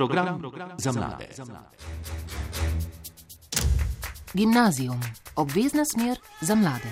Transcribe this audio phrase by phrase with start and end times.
[0.00, 0.42] Program
[0.78, 1.28] za mlade.
[4.34, 5.00] Gimnazijum,
[5.36, 6.88] obvezna smer za mlade.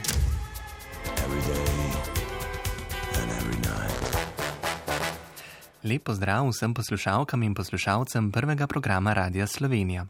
[5.84, 10.06] Lep pozdrav vsem poslušalkam in poslušalcem prvega programa Radia Slovenija.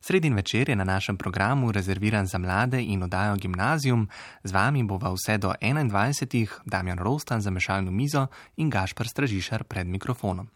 [0.00, 4.08] Sredin večer je na našem programu rezerviran za mlade in oddajo Gimnazijum.
[4.44, 6.48] Z vami bova vse do 21.
[6.64, 10.48] Damjan Rostan za mešalno mizo in Gašpar Stražišar pred mikrofonom.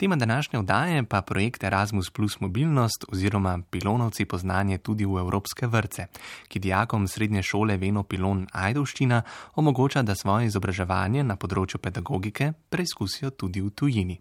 [0.00, 6.06] Tema današnje oddaje pa projekt Erasmus Plus mobilnost oziroma pilonovci poznanje tudi v evropske vrce,
[6.48, 9.22] ki dijakom srednje šole Veno Pilon Ajdovščina
[9.54, 14.18] omogoča, da svoje izobraževanje na področju pedagogike preizkusijo tudi v tujini.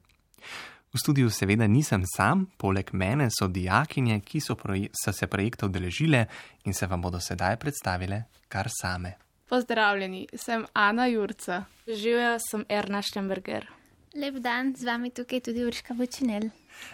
[0.94, 4.60] V studiu seveda nisem sam, poleg mene so dijakinje, ki so,
[4.92, 6.26] so se projekta udeležile
[6.66, 9.16] in se vam bodo sedaj predstavile kar same.
[9.50, 11.64] Pozdravljeni, sem Ana Jurca.
[11.88, 13.79] Živijo sem Erna Štemberger.
[14.14, 16.48] Lep dan, z vami tukaj tudi Urška Vočinel.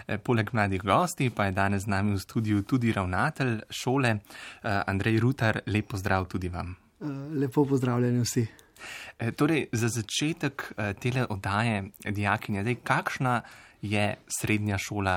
[0.03, 4.19] E, poleg mladih gosti pa je danes z nami v studiu tudi ravnatelj šole e,
[4.63, 5.61] Andrej Rutar.
[5.66, 6.75] Lep pozdrav tudi vam.
[6.75, 8.45] E, lepo pozdravljeni vsi.
[9.39, 13.39] Torej, za začetek tele oddaje, dijakinja, dej, kakšna
[13.81, 15.16] je srednja šola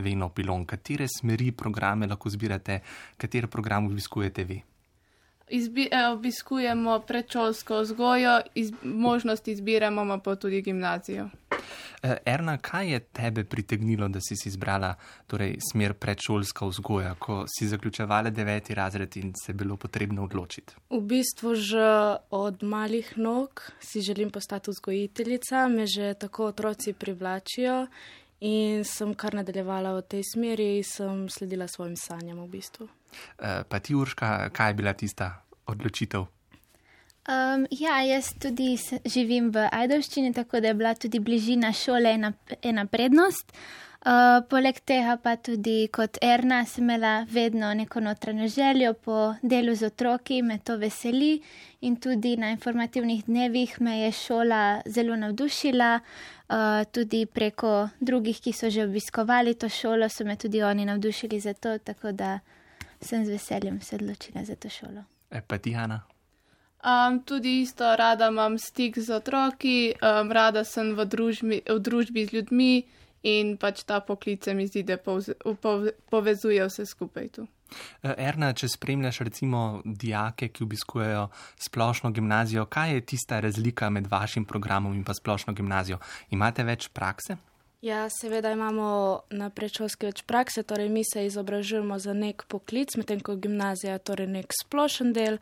[0.00, 0.64] Veno Pilon?
[0.64, 2.80] Katere smeri programe lahko zbirate,
[3.20, 4.62] katere program obiskujete vi?
[5.48, 11.28] Izbi, eh, obiskujemo predšolsko vzgojo, iz, možnost izbiramo pa tudi gimnazijo.
[12.02, 14.94] Eh, Erna, kaj je tebe pritegnilo, da si izbrala
[15.26, 20.74] torej, smer predšolska vzgoja, ko si zaključevala deveti razred in se je bilo potrebno odločiti?
[20.90, 27.86] V bistvu že od malih nog si želim postati vzgojiteljica, me že tako otroci privlačijo
[28.40, 32.88] in sem kar nadaljevala v tej smeri in sem sledila svojim sanjam v bistvu.
[33.38, 36.26] Eh, pa ti, Urška, kaj je bila tista odločitev?
[37.24, 38.74] Um, ja, jaz tudi
[39.08, 43.54] živim v Ajdovščini, tako da je bila tudi bližina šole ena, ena prednost.
[44.04, 49.72] Uh, poleg tega pa tudi kot Erna sem imela vedno neko notranjo željo po delu
[49.74, 51.38] z otroki, me to veseli
[51.80, 55.94] in tudi na informativnih dnevih me je šola zelo navdušila.
[55.96, 56.33] Uh,
[56.92, 61.54] tudi preko drugih, ki so že obiskovali to šolo, so me tudi oni navdušili za
[61.54, 62.38] to, tako da
[63.00, 65.04] sem z veseljem se odločila za to šolo.
[65.30, 66.00] E, pa ti, Ana?
[66.84, 72.26] Um, tudi isto, rada imam stik z otroki, um, rada sem v družbi, v družbi
[72.26, 72.84] z ljudmi
[73.22, 77.46] in pač ta poklic mi zdi, da povze, pove, povezuje vse skupaj tu.
[78.02, 81.28] E, Erna, če spremljaš recimo dijake, ki obiskujejo
[81.60, 85.98] splošno gimnazijo, kaj je tista razlika med vašim programom in pa splošno gimnazijo?
[86.30, 87.36] Imate več prakse?
[87.84, 88.84] Ja, seveda imamo
[89.36, 94.04] na predšolski več prakse, torej mi se izobražujemo za nek poklic, medtem ko gimnazija je
[94.08, 95.36] torej nek splošen del.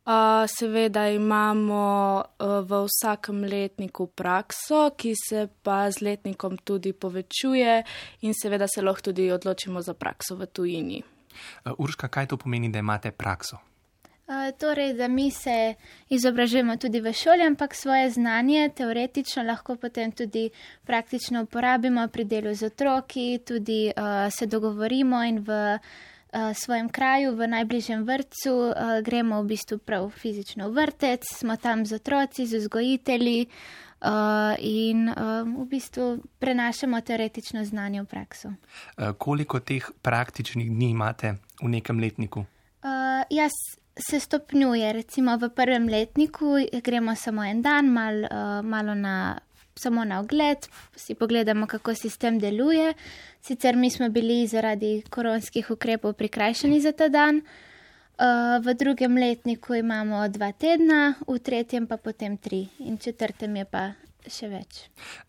[0.00, 1.84] Uh, seveda imamo
[2.20, 7.78] uh, v vsakem letniku prakso, ki se pa z letnikom tudi povečuje
[8.28, 11.00] in seveda se lahko tudi odločimo za prakso v tujini.
[11.64, 13.58] Uh, Urška, kaj to pomeni, da imate prakso?
[14.58, 15.74] Torej, da mi se
[16.08, 20.50] izobražujemo tudi v šoli, ampak svoje znanje teoretično lahko potem tudi
[20.86, 25.80] praktično uporabimo pri delu z otroki, tudi uh, se dogovorimo in v uh,
[26.54, 31.86] svojem kraju, v najbližjem vrtu, uh, gremo v bistvu prav fizično v vrtec, smo tam
[31.86, 33.89] z otroci, z vzgojitelji uh,
[34.58, 38.48] in uh, v bistvu prenašamo teoretično znanje v prakso.
[38.48, 42.40] Uh, koliko teh praktičnih dni imate v nekem letniku?
[42.40, 43.52] Uh, jaz
[44.08, 44.92] se stopnjuje.
[44.92, 49.38] Recimo v prvem letniku gremo samo en dan, mal, uh, malo na,
[49.76, 52.94] samo na ogled, si pogledamo, kako sistem deluje.
[53.40, 57.42] Sicer mi smo bili zaradi koronskih ukrepov prikrajšani za ta dan.
[58.20, 63.84] V drugem letniku imamo dva tedna, v tretjem pa potem tri in četrtem je pa
[64.28, 64.80] še več.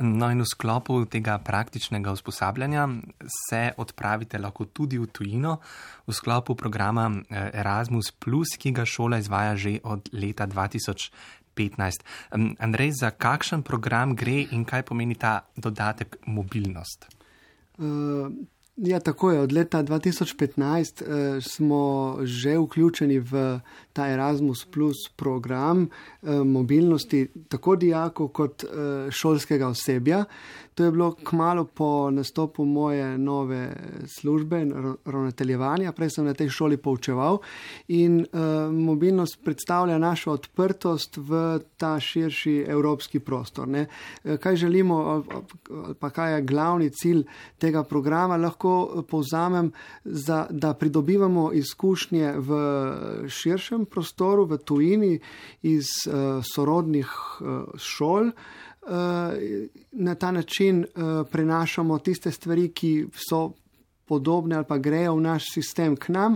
[0.04, 2.88] No, in v sklopu tega praktičnega usposabljanja
[3.48, 5.60] se odpravite lahko tudi v tujino,
[6.08, 8.12] v sklopu programa eh, Erasmus,
[8.60, 12.04] ki ga šola izvaja že od leta 2015.
[12.60, 17.08] Andrej, za kakšen program gre in kaj pomeni ta dodatek mobilnost?
[17.82, 18.28] Uh,
[18.84, 19.40] Ja, tako je.
[19.40, 23.60] Od leta 2015 eh, smo že vključeni v
[23.94, 25.90] ta Erasmus Plus program
[26.24, 28.68] eh, mobilnosti tako dijakov kot eh,
[29.12, 30.26] šolskega osebja.
[30.82, 33.76] To je bilo kmalo po nastopu moje nove
[34.18, 34.66] službe,
[35.06, 35.92] ravnateljevanja.
[35.92, 37.38] Prej sem na tej šoli poučeval
[37.88, 43.68] in uh, mobilnost predstavlja našo odprtost v ta širši evropski prostor.
[43.68, 43.86] Ne.
[44.24, 45.24] Kaj želimo,
[46.00, 47.28] pa kaj je glavni cilj
[47.62, 49.72] tega programa, lahko povzamem,
[50.04, 52.58] za, da pridobivamo izkušnje v
[53.30, 55.20] širšem prostoru, v tujini,
[55.62, 58.34] iz uh, sorodnih uh, šol.
[59.92, 60.86] Na ta način
[61.32, 63.52] prenašamo tiste stvari, ki so
[64.12, 66.36] podobne ali pa grejo v naš sistem k nam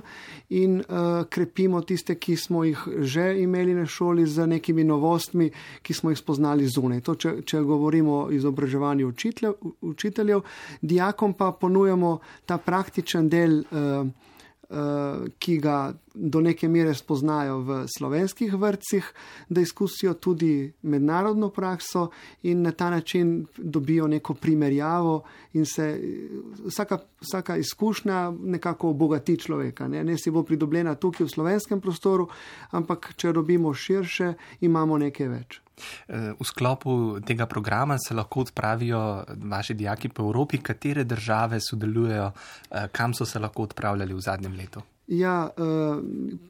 [0.50, 5.50] in uh, krepimo tiste, ki smo jih že imeli na šoli z nekimi novostmi,
[5.84, 7.04] ki smo jih spoznali zunaj.
[7.04, 10.46] To, če, če govorimo o izobraževanju učiteljev, učiteljev,
[10.82, 13.60] dijakom pa ponujamo ta praktičen del.
[13.72, 14.25] Uh, Eh,
[15.40, 19.06] ki ga do neke mere spoznajo v slovenskih vrtcih,
[19.50, 22.10] da izkusijo tudi mednarodno prakso
[22.44, 25.24] in na ta način dobijo neko primerjavo
[25.54, 26.00] in se
[26.66, 29.88] vsaka, vsaka izkušnja nekako obogati človeka.
[29.88, 30.04] Ne?
[30.04, 32.28] ne si bo pridobljena tukaj v slovenskem prostoru,
[32.72, 35.65] ampak če dobimo širše, imamo nekaj več.
[36.08, 42.32] V sklopu tega programa se lahko odpravijo vaši dijaki po Evropi, katere države sodelujejo,
[42.72, 44.82] eh, kam so se lahko odpravljali v zadnjem letu.
[45.08, 45.62] Ja, eh,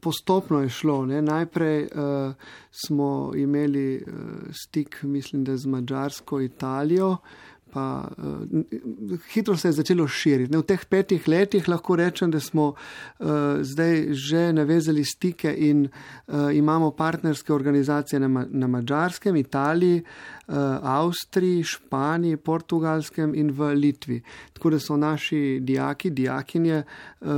[0.00, 1.06] postopno je šlo.
[1.06, 1.22] Ne.
[1.22, 1.88] Najprej eh,
[2.70, 4.04] smo imeli
[4.52, 7.16] stik, mislim, da z Mačarsko, Italijo,
[7.72, 10.52] pa uh, hitro se je začelo širiti.
[10.52, 13.26] Ne, v teh petih letih lahko rečem, da smo uh,
[13.60, 21.62] zdaj že navezali stike in uh, imamo partnerske organizacije na, na Mačarskem, Italiji, uh, Avstriji,
[21.64, 24.22] Španiji, Portugalskem in v Litvi.
[24.52, 27.28] Tako da so naši dijaki, dijakinje uh,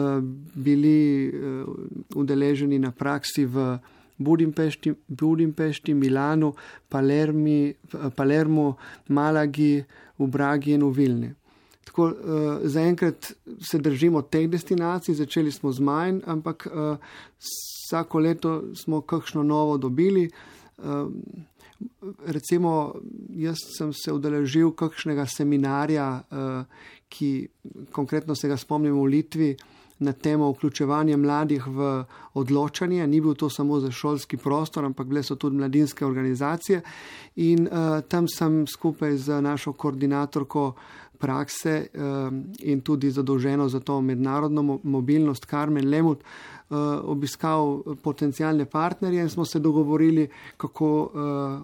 [0.54, 1.68] bili uh,
[2.14, 3.78] udeleženi na praksi v.
[4.18, 6.54] Budimpešti, Budimpešti, Milanu,
[6.88, 7.74] Palermi,
[8.16, 8.74] Palermo,
[9.08, 9.84] Malagi,
[10.18, 11.34] v Bragi in v Vilni.
[11.88, 12.14] Tako uh,
[12.68, 13.32] zaenkrat
[13.70, 16.96] se držimo teh destinacij, začeli smo z manj, ampak uh,
[17.38, 20.28] vsako leto smo kakšno novo dobili.
[20.78, 21.08] Uh,
[22.26, 22.94] recimo,
[23.30, 26.64] jaz sem se udeležil kakšnega seminarja, uh,
[27.08, 27.48] ki
[27.92, 29.50] konkretno se ga spomnim v Litvi.
[29.98, 32.04] Na temo vključevanja mladih v
[32.38, 36.80] odločanje, ni bil to samo za šolski prostor, ampak bile so tudi mladinske organizacije.
[37.36, 40.72] In uh, tam sem skupaj z našo koordinatorko
[41.18, 49.22] prakse uh, in tudi zadolženo za to mednarodno mobilnost, Karmen Lemut, uh, obiskal potencijalne partnerje
[49.22, 51.10] in smo se dogovorili, kako uh,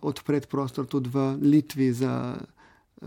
[0.02, 2.34] odpreti prostor tudi v Litvi za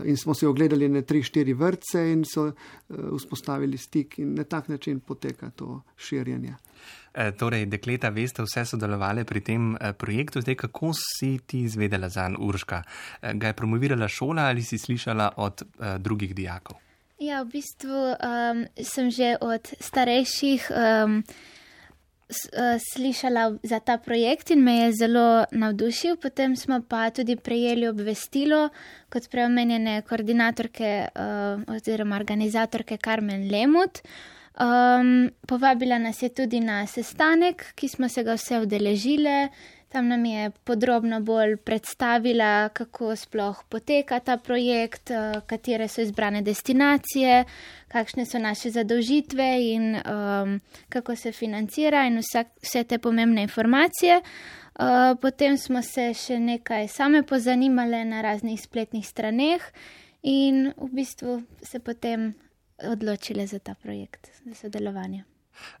[0.04, 2.54] in smo si ogledali ne tri, štiri vrtce in so uh,
[3.16, 6.54] vzpostavili stik in na tak način poteka to širjenje.
[7.14, 12.08] E, torej, dekleta, veste, vse sodelovali pri tem e, projektu, zdaj kako si ti izvedela
[12.08, 12.82] za Urška?
[13.22, 16.76] E, ga je promovirala šola ali si slišala od e, drugih dijakov?
[17.18, 20.70] Ja, v bistvu um, sem že od starejših.
[20.70, 21.57] Um, Eh,
[22.92, 26.16] slišala za ta projekt in me je zelo navdušil.
[26.16, 28.68] Potem smo pa tudi prejeli obvestilo
[29.08, 34.02] kot preomenjene koordinatorke uh, oziroma organizatorke Carmen Lemut.
[34.58, 39.48] Um, povabila nas je tudi na sestanek, ki smo se ga vse udeležile.
[39.88, 46.42] Tam nam je podrobno bolj predstavila, kako sploh poteka ta projekt, uh, katere so izbrane
[46.42, 47.44] destinacije,
[47.88, 54.20] kakšne so naše zadolžitve in um, kako se financira in vsa, vse te pomembne informacije.
[54.20, 59.64] Uh, potem smo se še nekaj same pozanimale na raznih spletnih straneh
[60.22, 62.34] in v bistvu se potem
[62.84, 65.24] odločile za ta projekt, za sodelovanje.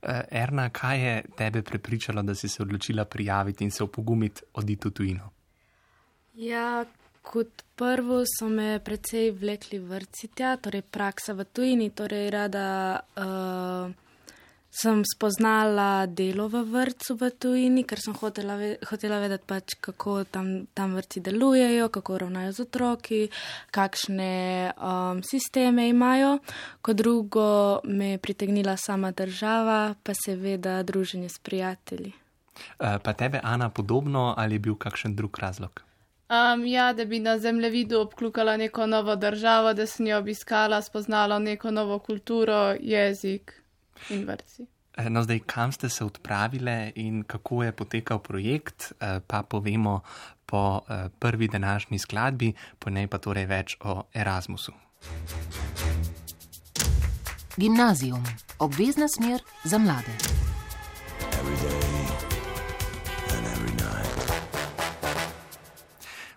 [0.02, 4.88] Uh, Erna, kaj je tebe prepričalo, da si se odločila prijaviti in se opogumiti oditi
[4.88, 5.30] v tujino?
[6.34, 6.84] Ja,
[7.22, 13.00] kot prvo so me precej vlekli vrci tja, torej praksa v tujini, torej rada.
[13.16, 14.07] Uh,
[14.70, 20.68] sem spoznala delo v vrtu v tujini, ker sem hotela, hotela vedeti, pač, kako tam,
[20.76, 23.20] tam vrti delujejo, kako ravnajo z otroki,
[23.72, 26.38] kakšne um, sisteme imajo.
[26.84, 32.12] Kot drugo me je pritegnila sama država, pa seveda druženje s prijatelji.
[32.78, 35.82] Uh, pa tebe, Ana, podobno ali je bil kakšen drug razlog?
[36.28, 41.38] Um, ja, da bi na zemljevidu obklukala neko novo državo, da sem jo obiskala, spoznala
[41.38, 43.58] neko novo kulturo, jezik
[44.10, 44.66] in vrci.
[44.98, 50.00] Eh, no, zdaj, kam ste se odpravili in kako je potekal projekt, eh, pa povemo
[50.46, 54.72] po eh, prvi današnji skladbi, po njej pa torej več o Erasmusu.
[57.56, 58.24] Gimnazijum,
[58.58, 60.14] obvezna smer za mlade.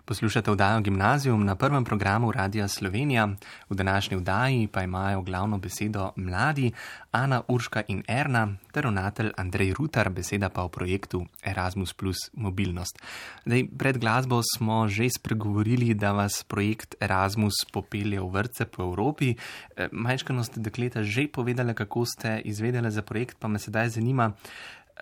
[0.04, 3.28] Poslušate vdajo Gimnazijum na prvem programu Radia Slovenija.
[3.70, 6.72] V današnji vdaji pa imajo glavno besedo mladi
[7.10, 12.98] Ana Urška in Erna ter ravnatelj Andrej Rutar, beseda pa o projektu Erasmus Plus Mobilnost.
[13.44, 19.34] Dej, pred glasbo smo že spregovorili, da vas projekt Erasmus popelje v vrtce po Evropi.
[19.76, 24.32] E, majčkano ste dekleta že povedali, kako ste izvedeli za projekt, pa me sedaj zanima.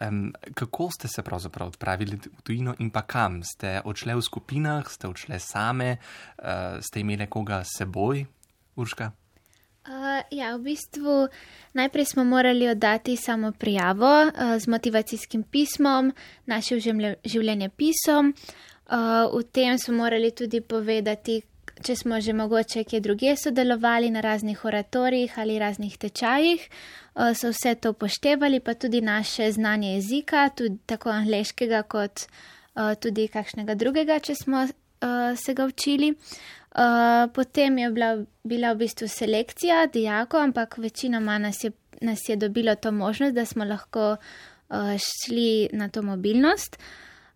[0.01, 3.43] Um, kako ste se pravzaprav odpravili v tujino in pa kam?
[3.43, 8.25] Ste odšli v skupinah, ste odšli same, uh, ste imeli koga s seboj,
[8.77, 9.11] Urška?
[9.91, 11.29] Uh, ja, v bistvu
[11.75, 16.13] najprej smo morali oddati samo prijavo uh, z motivacijskim pismom,
[16.47, 16.79] našim
[17.25, 18.35] življenjepisom.
[18.91, 21.41] Uh, v tem smo morali tudi povedati,
[21.83, 26.69] če smo že mogoče kje druge sodelovali na raznih oratorijih ali raznih tečajih,
[27.15, 32.95] uh, so vse to upoštevali, pa tudi naše znanje jezika, tudi tako angliškega, kot uh,
[33.01, 36.15] tudi kakšnega drugega, če smo uh, se ga učili.
[37.35, 38.09] Potem je bila,
[38.47, 43.45] bila v bistvu selekcija dijakov, ampak večinoma nas je, nas je dobilo to možnost, da
[43.45, 44.17] smo lahko
[45.03, 46.79] šli na to mobilnost.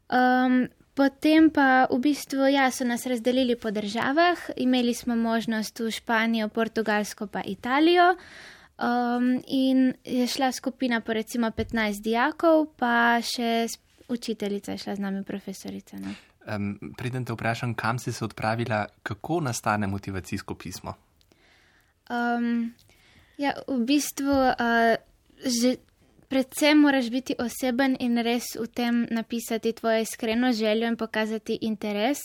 [0.07, 5.91] Um, Potem pa v bistvu, ja, so nas razdelili po državah, imeli smo možnost v
[5.91, 8.15] Španijo, Portugalsko pa Italijo.
[8.79, 13.67] Um, in je šla skupina po recimo 15 dijakov, pa še
[14.09, 15.99] učiteljica je šla z nami, profesorica.
[15.99, 16.15] No.
[16.47, 20.95] Um, Preden te vprašam, kam si se odpravila, kako nastane motivacijsko pismo?
[22.11, 22.75] Um,
[23.39, 24.95] ja, v bistvu, uh,
[25.43, 25.77] že
[26.35, 32.19] predvsem moraš biti oseben in res v tem napisati tvojo iskreno željo in pokazati interes.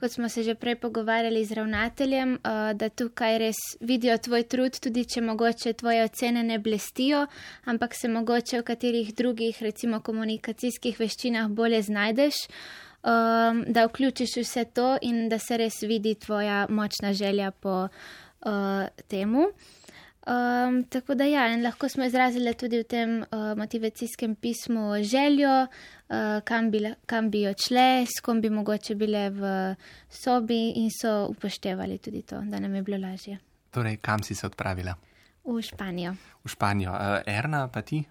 [0.00, 4.78] Kot smo se že prej pogovarjali z ravnateljem, uh, da tukaj res vidijo tvoj trud,
[4.80, 7.26] tudi če mogoče tvoje ocene ne blestijo,
[7.64, 14.64] ampak se mogoče v katerih drugih, recimo komunikacijskih veščinah, bolje znajdeš, um, da vključiš vse
[14.64, 19.52] to in da se res vidi tvoja močna želja po uh, temu.
[20.30, 26.16] Um, tako da ja, lahko smo izrazili tudi v tem uh, motivacijskem pismu željo, uh,
[26.44, 29.50] kam, bi, kam bi odšle, s kom bi mogoče bile v
[30.08, 33.38] sobi in so upoštevali tudi to, da nam je bilo lažje.
[33.70, 34.94] Torej, kam si se odpravila?
[35.44, 36.14] V Španijo.
[36.44, 36.92] V Španijo.
[36.92, 38.04] Uh, Erna, pa ti?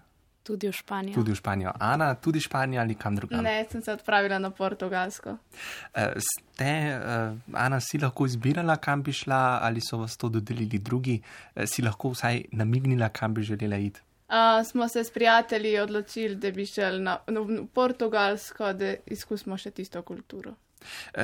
[0.50, 1.14] Tudi v Španijo.
[1.14, 1.72] Tudi v Španijo.
[1.78, 3.44] Ana, tudi Španija ali kam drugam?
[3.46, 5.30] Ne, sem se odpravila na Portugalsko.
[5.30, 10.78] Uh, ste, uh, Ana, si lahko izbirala, kam bi šla, ali so vas to dodelili
[10.78, 11.20] drugi?
[11.54, 14.02] Uh, si lahko vsaj namignila, kam bi želela iti?
[14.26, 19.58] Uh, smo se s prijatelji odločili, da bi šel na, na, na Portugalsko, da izkusimo
[19.58, 20.56] še tisto kulturo.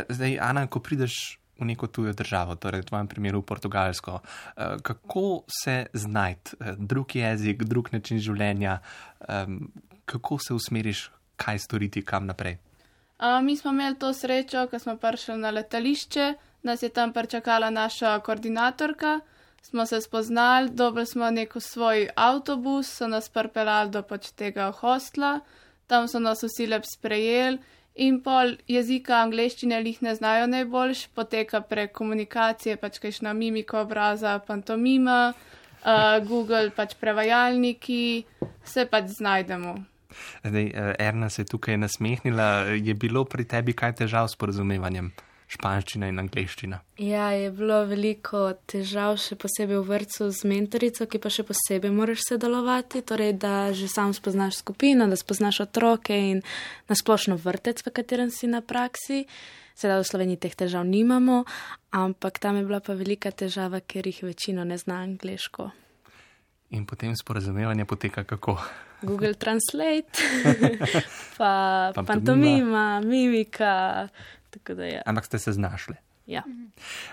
[0.09, 4.21] Zdaj, Ana, ko prideš v neko tujo državo, torej v tvojem primeru v Portugalsko.
[4.21, 8.79] Eh, kako se znajti, eh, drug jezik, drug način življenja,
[10.05, 12.59] kako se usmeriš, kaj storiti, kam naprej?
[13.19, 17.71] A, mi smo imeli to srečo, ko smo prišli na letališče, nas je tam pričakala
[17.71, 19.21] naša koordinatorka,
[19.63, 25.41] smo se spoznali, dobili smo neko svoj avtobus, so nas prpelali do pač tega hostla,
[25.87, 27.59] tam so nas vsi lep sprejeli
[27.97, 34.39] in pol jezika angleščine jih ne znajo najboljš, poteka prek komunikacije, pač kajšna mimika obraza,
[34.39, 38.25] pantomima, uh, Google pač prevajalniki,
[38.65, 39.77] se pač znajdemo.
[40.45, 45.13] Zdaj, eh, Erna se je tukaj nasmehnila, je bilo pri tebi kaj težav s porozumevanjem?
[45.47, 46.81] Španščina in angliščina.
[47.03, 51.93] Ja, je bilo veliko težav, še posebej v vrtu z mentorico, ki pa še posebej
[51.95, 56.43] moraš sodelovati, torej da že sam spoznaš skupino, da spoznaš otroke in
[56.91, 59.25] nasplošno vrtec, v katerem si na praksi.
[59.77, 61.45] Sedaj v Sloveniji teh težav nimamo,
[61.93, 65.69] ampak tam je bila pa velika težava, ker jih večino ne zna angliško.
[66.75, 68.57] In potem sporazumevanje poteka kako?
[69.05, 70.17] Google Translate,
[71.39, 74.09] pa pantomima, mimika.
[75.07, 75.95] Ampak ste se znašli.
[76.27, 76.43] Ja.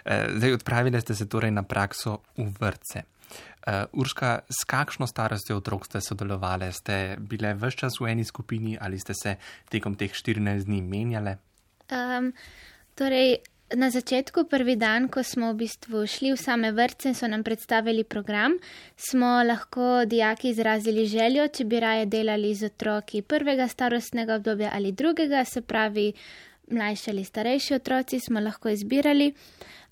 [0.05, 3.03] Eh, zdaj, odpravili ste se torej na prakso v vrtce.
[3.67, 6.67] Uh, Urška, s kakšno starostjo otrok ste sodelovali?
[6.73, 9.35] Ste bile vse čas v eni skupini ali ste se
[9.71, 11.37] tekom teh 14 dni menjale?
[11.87, 12.33] Um,
[12.99, 13.39] torej,
[13.75, 17.41] na začetku, prvi dan, ko smo v bistvu šli v same vrtce in so nam
[17.43, 18.59] predstavili program,
[18.97, 24.91] smo lahko dijaki izrazili željo, če bi raje delali z otroki prvega starostnega obdobja ali
[24.91, 26.11] drugega, se pravi
[26.71, 29.33] mlajši ali starejši otroci smo lahko izbirali.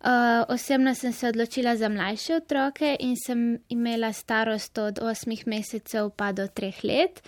[0.01, 0.10] Uh,
[0.50, 6.32] osebno sem se odločila za mlajše otroke in sem imela starost od 8 mesecev pa
[6.32, 7.22] do 3 let.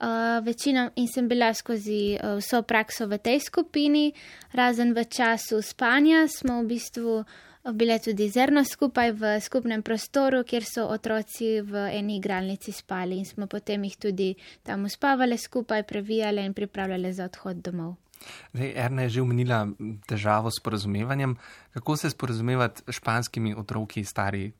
[0.00, 4.12] Uh, večino in sem bila skozi uh, vso prakso v tej skupini,
[4.52, 7.24] razen v času spanja smo v bistvu
[7.72, 13.24] bile tudi zrno skupaj v skupnem prostoru, kjer so otroci v eni igralnici spali in
[13.24, 18.07] smo potem jih tudi tam uspavali skupaj, previjali in pripravljali za odhod domov.
[18.52, 19.66] Zdaj, Erna je že omenila
[20.06, 21.36] težavo s porazumevanjem.
[21.74, 24.52] Kako se sporozumevati s španskimi otroki, stari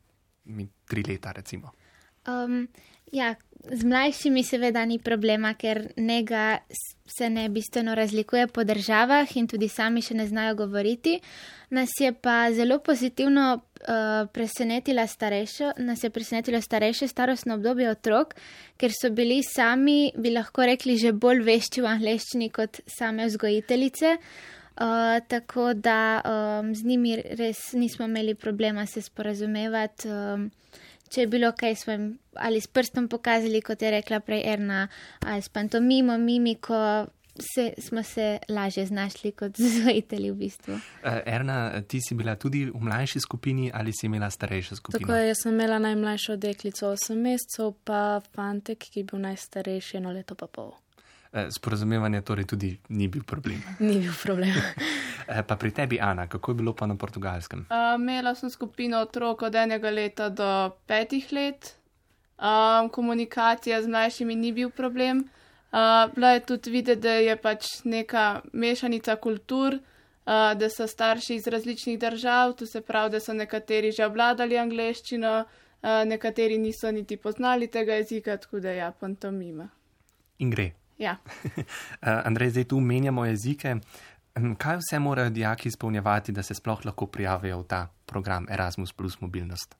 [0.85, 1.33] tri leta?
[2.27, 2.67] Um,
[3.11, 3.35] Ja,
[3.71, 6.57] z mlajšimi seveda ni problema, ker njega
[7.05, 11.19] se ne bistveno razlikuje po državah in tudi sami še ne znajo govoriti.
[11.69, 18.35] Nas je pa zelo pozitivno uh, presenetila starejšo, nas je presenetilo starejše starostno obdobje otrok,
[18.77, 24.15] ker so bili sami, bi lahko rekli, že bolj vešči v angleščini kot same vzgojiteljice.
[24.79, 30.07] Uh, tako da um, z njimi res nismo imeli problema se sporazumevati.
[30.07, 30.49] Um,
[31.09, 34.87] če je bilo kaj, smo jim ali s prstom pokazali, kot je rekla prej Erna,
[35.19, 37.07] ali s pantomimo, mimiko.
[37.39, 40.73] Se, smo se lažje znašli kot zvojitelji v bistvu.
[40.73, 45.07] Uh, Erna, ti si bila tudi v mlajši skupini ali si imela starejšo skupino?
[45.07, 50.01] Tako je, jaz sem imela najmlajšo deklico 8 mesecev, pa fantek, ki je bil najstarejši
[50.01, 50.73] eno leto pa pol.
[51.31, 53.61] Uh, sporazumevanje torej tudi ni bil problem.
[53.79, 54.55] Ni bil problem.
[55.29, 57.67] Eh, pa pri tebi, Ana, kako je bilo pa na portugalskem?
[57.69, 61.75] Uh, imela sem skupino otrok od enega leta do petih let.
[62.39, 65.29] Um, komunikacija z mlajšimi ni bil problem.
[65.71, 71.35] Uh, bila je tudi videti, da je pač neka mešanica kultur, uh, da so starši
[71.35, 76.91] iz različnih držav, to se pravi, da so nekateri že obladali angleščino, uh, nekateri niso
[76.91, 79.69] niti poznali tega jezika, tako da je ja, pantomima.
[80.39, 80.71] In gre.
[80.99, 81.17] Ja.
[81.57, 81.63] uh,
[82.27, 83.75] Andrej, zdaj tu menjamo jezike.
[84.57, 89.21] Kaj vse morajo dijaki izpolnjevati, da se sploh lahko prijavijo v ta program Erasmus plus
[89.21, 89.75] mobilnost?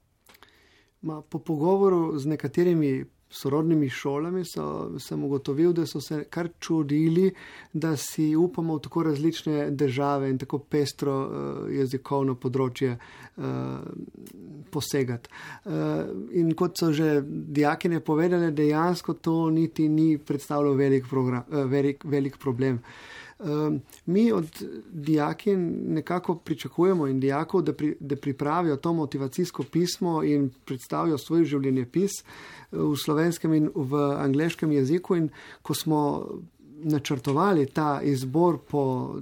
[1.02, 7.30] Ma, po pogovoru z nekaterimi sorodnimi šolami so, sem ugotovil, da so se kar čudili,
[7.74, 13.46] da si upamo v tako različne države in tako pestro uh, jezikovno področje uh,
[14.72, 15.30] posegati.
[15.66, 21.64] Uh, in kot so že dijakine povedali, dejansko to niti ni predstavljalo velik, program, uh,
[21.70, 22.82] velik, velik problem.
[22.82, 23.19] Uh,
[24.06, 31.18] mi od dijaki nekako pričakujemo dijakov, da, pri, da pripravijo to motivacijsko pismo in predstavijo
[31.18, 32.26] svoj življenjepis eh,
[32.72, 35.16] v slovenskem in v angleškem jeziku.
[35.16, 35.30] In
[35.62, 36.28] ko smo
[36.84, 39.22] načrtovali ta izbor po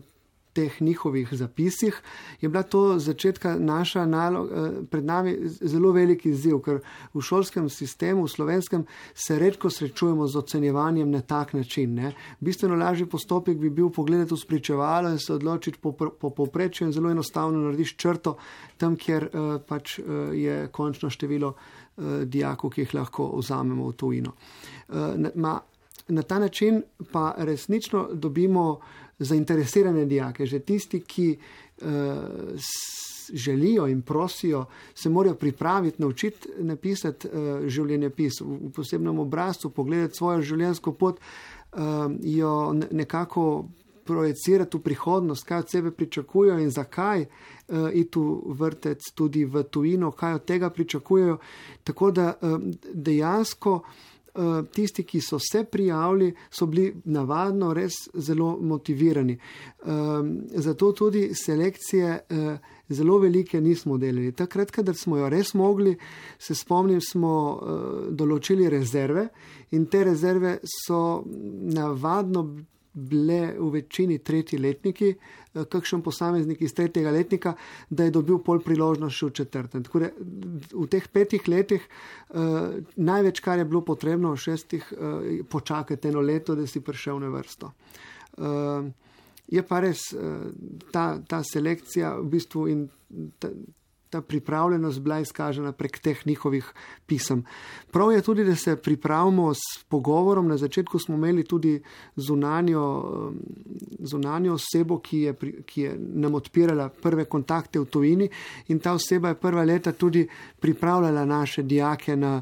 [0.57, 2.01] teh njihovih zapisih,
[2.41, 6.79] je bila to začetka naša naloga, eh, pred nami zelo velik izziv, ker
[7.13, 11.93] v šolskem sistemu, v slovenskem, se redko srečujemo z ocenjevanjem na tak način.
[11.95, 12.13] Ne.
[12.39, 16.93] Bistveno lažji postopek bi bil pogledati v spričevalo in se odločiti po, po povprečju in
[16.93, 18.37] zelo enostavno narediš črto
[18.77, 23.98] tam, kjer uh, pač uh, je končno število uh, dijakov, ki jih lahko vzamemo v
[23.98, 24.33] tujino.
[24.89, 25.59] Uh, na,
[26.07, 28.79] na ta način pa resnično dobimo
[29.20, 31.88] zainteresirane dijake, že tisti, ki uh,
[33.34, 40.18] želijo in prosijo, se morajo pripraviti, naučiti napisati uh, življenjepis v, v posebnem obrazcu, pogledati
[40.18, 41.80] svojo življenjsko pot, uh,
[42.22, 43.68] jo nekako
[44.08, 49.64] projicirati v prihodnost, kaj od sebe pričakujejo in zakaj uh, iti v vrtec tudi v
[49.64, 51.38] tujino, kaj od tega pričakujejo.
[51.84, 52.62] Tako da uh,
[52.94, 53.82] dejansko.
[53.84, 54.17] Eh,
[54.71, 59.37] tisti, ki so se prijavili, so bili navadno res zelo motivirani.
[59.85, 62.57] Ehm, zato tudi selekcije eh,
[62.89, 64.31] zelo velike nismo delali.
[64.31, 65.97] Takrat, kadar smo jo res mogli,
[66.39, 69.27] se spomnim, smo eh, določili rezerve
[69.71, 71.23] in te rezerve so
[71.73, 72.45] navadno
[72.98, 77.53] bile v večini tretji letniki, eh, kakšen posameznik iz tretjega letnika,
[77.90, 79.83] da je dobil pol priložnost še v četrtem.
[79.86, 80.10] Tako da
[80.74, 81.83] v teh petih letih
[82.29, 87.20] uh, največ, kar je bilo potrebno, v šestih, uh, počakati eno leto, da si prišel
[87.22, 87.72] na vrsto.
[88.38, 88.90] Uh,
[89.48, 90.50] je pa res uh,
[90.92, 92.88] ta, ta selekcija v bistvu in
[93.40, 93.51] ta,
[94.09, 96.74] ta pripravljenost bila izkažena prek teh njihovih
[97.05, 97.43] pisem.
[97.91, 100.48] Prav je tudi, da se pripravimo s pogovorom.
[100.48, 101.81] Na začetku smo imeli tudi
[102.15, 103.39] zunanjo, um,
[104.00, 108.29] zunanjo osebo, ki je, ki je nam odpirala prve kontakte v tujini
[108.67, 110.27] in ta oseba je prva leta tudi
[110.59, 112.41] pripravljala naše dijake na,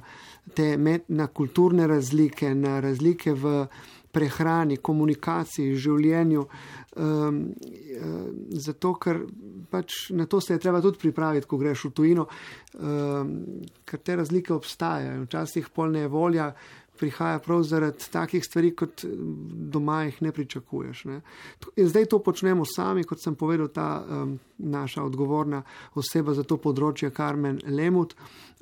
[0.53, 3.65] te, na kulturne razlike, na razlike v
[4.15, 6.45] prehrani, komunikaciji, življenju.
[6.95, 7.41] Um,
[8.55, 9.19] zato, ker
[9.71, 12.27] pač na to se je treba tudi pripraviti, ko greš v tujino,
[12.79, 13.33] um,
[13.83, 15.25] ker te razlike obstajajo.
[15.25, 16.47] Včasih polne je volja,
[16.97, 19.05] prihaja prav zaradi takih stvari, kot
[19.75, 21.05] doma jih ne pričakuješ.
[21.05, 21.21] Ne.
[21.77, 25.63] Zdaj to počnemo sami, kot sem povedal, ta um, naša odgovorna
[25.95, 28.15] oseba za to področje, Karmen Lemut.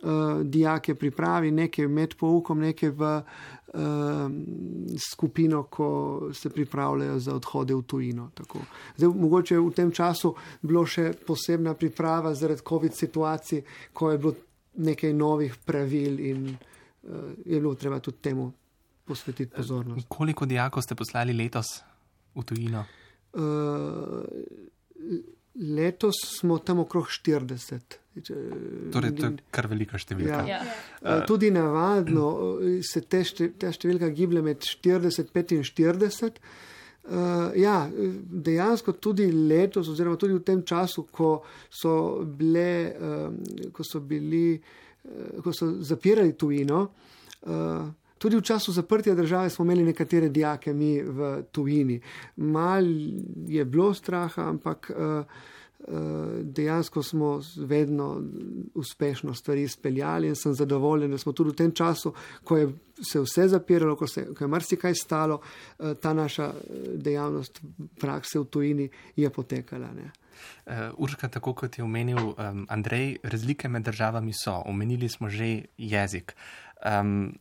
[0.03, 4.31] Uh, dijake pripravi nekaj med poukom, nekaj v uh,
[4.99, 8.25] skupino, ko se pripravljajo za odhode v tujino.
[8.97, 14.35] Zdaj, mogoče v tem času bilo še posebna priprava zaradi COVID situacij, ko je bilo
[14.73, 16.45] nekaj novih pravil in
[17.45, 18.51] je bilo treba tudi temu
[19.05, 20.05] posvetiti pozornost.
[20.09, 21.83] Koliko dijakov ste poslali letos
[22.35, 22.85] v tujino?
[23.33, 23.41] Uh,
[25.55, 28.35] letos smo tam okrog 40 Če,
[28.93, 30.43] Torej, to je kar velika številka.
[30.45, 30.59] Ja.
[31.01, 31.15] Ja.
[31.25, 32.27] Tudi navadno
[32.85, 36.37] se te šte, ta številka giblje med 40 in 45.
[37.03, 41.31] Uh, ja, dejansko tudi letos, oziroma tudi v tem času, ko
[41.73, 44.83] so, bile, uh, ko so bili, uh,
[45.43, 46.87] ko so zapirali tujino,
[47.41, 47.51] uh,
[48.17, 51.99] tudi v času zaprtja države smo imeli nekatere dijake mi v tujini.
[52.35, 52.85] Mal
[53.47, 54.91] je bilo straha, ampak.
[54.95, 55.25] Uh,
[56.41, 58.21] dejansko smo vedno
[58.73, 62.13] uspešno stvari izpeljali in sem zadovoljen, da smo tudi v tem času,
[62.43, 62.69] ko je
[63.01, 65.41] se vse zapiralo, ko, se, ko je marsikaj stalo,
[66.01, 66.53] ta naša
[66.95, 67.61] dejavnost
[67.99, 69.91] prakse v tujini je potekala.
[69.93, 70.11] Ne.
[70.33, 74.61] Uh, Urška, tako kot je omenil um, Andrej, razlike med državami so.
[74.65, 76.35] Omenili smo že jezik.
[76.85, 77.33] Um,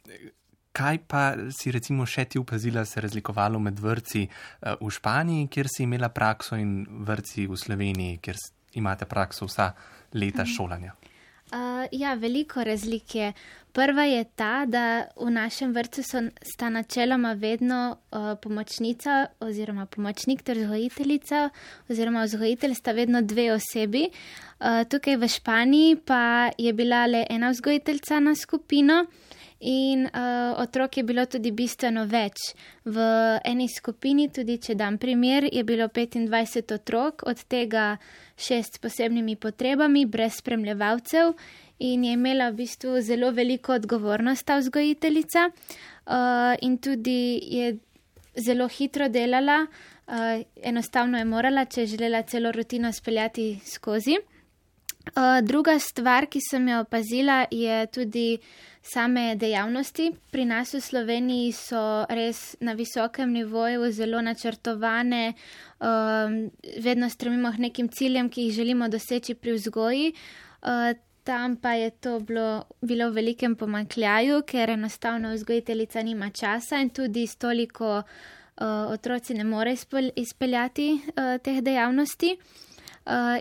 [0.73, 4.23] Kaj pa si recimo še ti upazila se razlikovalo med vrci
[4.81, 8.41] v Španiji, kjer si imela prakso in vrci v Sloveniji, kjer
[8.81, 9.69] imate prakso vsa
[10.17, 10.97] leta šolanja?
[11.53, 13.33] Uh, ja, veliko razlik je.
[13.73, 20.43] Prva je ta, da v našem vrtu so, sta načeloma vedno uh, pomočnica oziroma pomočnik
[20.43, 21.51] ter vzgojiteljica
[21.91, 24.07] oziroma vzgojitelj sta vedno dve osebi.
[24.09, 29.05] Uh, tukaj v Španiji pa je bila le ena vzgojiteljica na skupino
[29.63, 32.53] in uh, otrok je bilo tudi bistveno več.
[32.85, 33.05] V
[33.47, 37.97] eni skupini, tudi če dam primer, je bilo 25 otrok, od tega
[38.37, 41.35] šest s posebnimi potrebami, brez spremljevalcev
[41.83, 47.77] in je imela v bistvu zelo veliko odgovornost ta vzgojiteljica uh, in tudi je
[48.35, 54.19] zelo hitro delala, uh, enostavno je morala, če je želela celo rutino speljati skozi.
[55.03, 58.27] Uh, druga stvar, ki sem jo opazila, je tudi
[58.83, 60.11] same dejavnosti.
[60.31, 65.35] Pri nas v Sloveniji so res na visokem nivoju, zelo načrtovane,
[65.79, 66.51] um,
[66.83, 70.13] vedno stremimo k nekim ciljem, ki jih želimo doseči pri vzgoji.
[70.63, 70.93] Uh,
[71.25, 76.91] tam pa je to bilo, bilo v velikem pomankljaju, ker enostavno vzgojiteljica nima časa in
[76.91, 79.77] tudi s toliko uh, otroci ne more
[80.17, 82.37] izpeljati uh, teh dejavnosti.
[82.39, 82.72] Uh,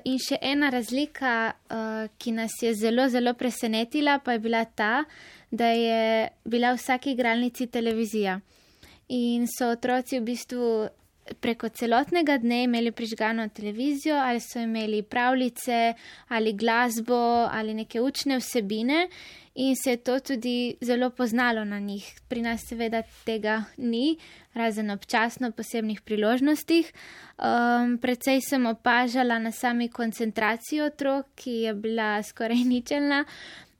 [0.05, 5.03] in še ena razlika, uh, ki nas je zelo, zelo presenetila, pa je bila ta,
[5.51, 8.39] da je bila v vsaki igralnici televizija.
[9.09, 10.89] In so otroci v bistvu
[11.39, 15.93] preko celotnega dne imeli prižgano televizijo, ali so imeli pravljice,
[16.27, 19.07] ali glasbo, ali neke učne vsebine,
[19.55, 22.19] in se je to tudi zelo poznalo na njih.
[22.27, 24.17] Pri nas seveda tega ni,
[24.53, 26.93] razen občasno posebnih priložnostih.
[27.37, 33.25] Um, predvsej sem opažala na sami koncentraciji otrok, ki je bila skoraj ničelna.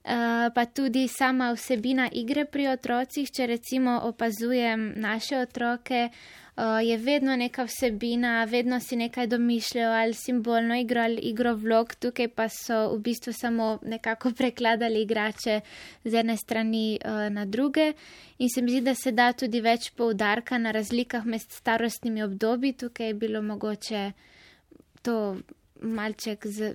[0.02, 6.41] Uh, pa tudi sama vsebina igre pri otrocih, če recimo opazujem naše otroke, uh,
[6.84, 12.28] je vedno neka vsebina, vedno si nekaj domišljajo ali simbolno igro ali igro vlog, tukaj
[12.28, 15.62] pa so v bistvu samo nekako prekladali igrače
[16.04, 17.94] z ene strani uh, na druge.
[18.38, 22.74] In se mi zdi, da se da tudi več poudarka na razlikah med starostnimi obdobji,
[22.74, 24.12] tukaj je bilo mogoče
[25.02, 25.38] to
[25.82, 26.74] malček z,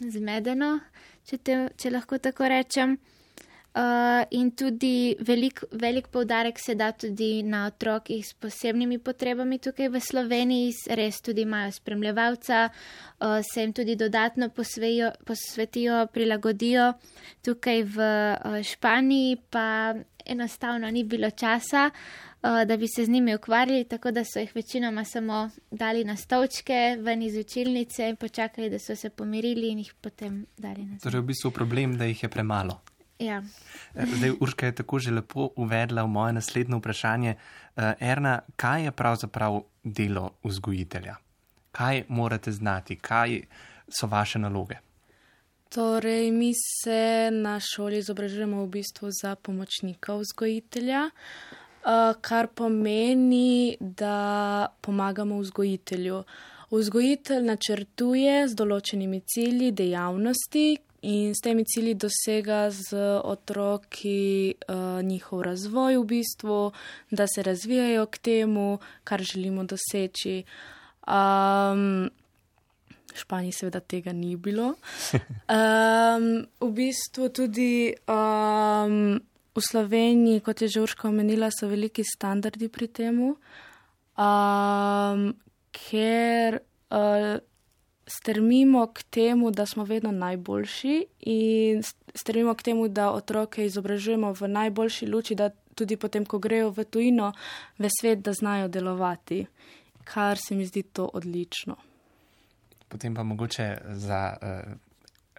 [0.00, 0.78] zmedeno
[1.30, 2.96] če, te, če lahko tako rečem.
[3.70, 9.86] Uh, in tudi velik, velik poudarek se da tudi na otrokih s posebnimi potrebami tukaj
[9.88, 16.88] v Sloveniji, res tudi imajo spremljevalca, uh, se jim tudi dodatno posvejo, posvetijo, prilagodijo.
[17.46, 19.94] Tukaj v uh, Španiji pa
[20.26, 24.50] enostavno ni bilo časa, uh, da bi se z njimi ukvarjali, tako da so jih
[24.54, 29.78] večinoma samo dali na stolčke ven iz učilnice in počakali, da so se pomirili in
[29.78, 31.10] jih potem dali na stolčke.
[31.10, 32.80] Torej, v bistvu problem, da jih je premalo.
[33.20, 33.42] Ja.
[33.94, 37.34] Zdaj, Urška je tako že lepo uvedla v moje naslednje vprašanje.
[38.00, 41.16] Erna, kaj je pravzaprav delo vzgojitelja?
[41.72, 43.42] Kaj morate znati, kaj
[43.88, 44.80] so vaše naloge?
[45.68, 51.10] Torej, mi se na šoli izobražujemo v bistvu za pomočnika vzgojitelja,
[52.20, 56.24] kar pomeni, da pomagamo vzgojitelju.
[56.70, 65.42] Vzgojitelj načrtuje z določenimi cilji dejavnosti, in s temi cilji dosega z otroki uh, njihov
[65.42, 66.72] razvoj, v bistvu,
[67.10, 70.44] da se razvijajo k temu, kar želimo doseči.
[71.06, 72.10] Um,
[73.10, 74.74] v Španiji seveda tega ni bilo.
[75.50, 79.18] Um, v bistvu tudi um,
[79.54, 83.34] v Sloveniji, kot je Žurška omenila, so veliki standardi pri temu,
[84.14, 85.32] um,
[85.74, 86.60] ker.
[86.90, 87.40] Uh,
[88.10, 91.82] strmimo k temu, da smo vedno najboljši in
[92.14, 96.84] strmimo k temu, da otroke izobražujemo v najboljši luči, da tudi potem, ko grejo v
[96.84, 97.32] tujino,
[97.78, 99.46] v svet, da znajo delovati,
[100.04, 101.76] kar se mi zdi to odlično.
[102.88, 104.72] Potem pa mogoče za uh,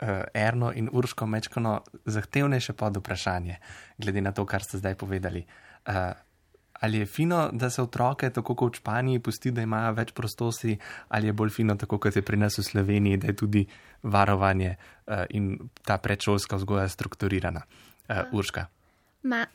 [0.02, 3.58] uh, Erno in Urško mečkano zahtevnejše pod vprašanje,
[3.98, 5.46] glede na to, kar ste zdaj povedali.
[5.86, 5.94] Uh,
[6.82, 10.74] ali je fino, da se otroke, tako kot v Španiji, pusti, da imajo več prostosti,
[11.14, 13.66] ali je bolj fino, tako kot je pri nas v Sloveniji, da je tudi
[14.04, 15.54] varovanje uh, in
[15.86, 17.62] ta predšolska vzgoja strukturirana.
[18.10, 18.66] Uh, Urška.
[19.30, 19.46] Ma,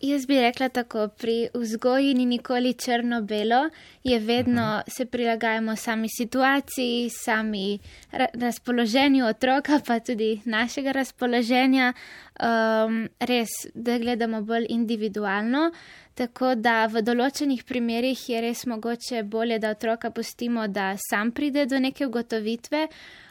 [0.00, 3.70] Jaz bi rekla tako, pri vzgoji ni nikoli črno-belo,
[4.04, 4.82] je vedno -huh.
[4.96, 7.78] se prilagajamo sami situaciji, sami
[8.12, 15.70] ra razpoloženju otroka, pa tudi našega razpoloženja, um, res, da gledamo bolj individualno.
[16.14, 21.66] Tako da v določenih primerjih je res mogoče bolje, da otroka pustimo, da sam pride
[21.66, 22.84] do neke ugotovitve.
[22.84, 23.25] Uh,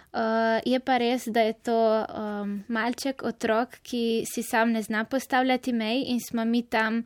[0.66, 5.74] je pa res, da je to um, malček, otrok, ki si sam ne zna postavljati
[5.74, 7.04] mej in smo mi tam,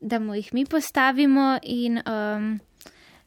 [0.00, 2.60] da mu jih mi postavimo in um,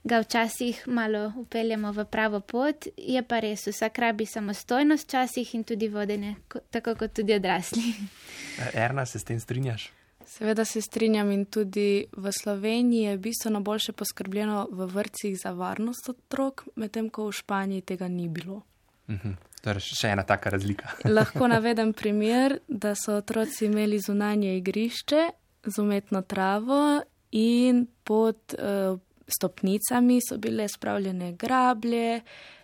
[0.04, 2.88] ga včasih malo upeljemo v pravo pot.
[2.98, 6.36] Je pa res, vsak rabi samostojnost včasih in tudi vodenje,
[6.70, 7.94] tako kot tudi odrasli.
[8.74, 9.92] Erna, se s tem strinjaš?
[10.30, 16.10] Seveda se strinjam in tudi v Sloveniji je bistveno boljše poskrbljeno v vrtcih za varnost
[16.10, 18.62] otrok, medtem ko v Španiji tega ni bilo.
[19.10, 19.38] Mhm.
[19.60, 20.94] To je še ena taka razlika.
[21.18, 25.24] Lahko navedem primer, da so otroci imeli zunanje igrišče
[25.66, 27.02] z umetno travo
[27.36, 28.96] in pod uh,
[29.28, 32.22] stopnicami so bile spravljene grablje,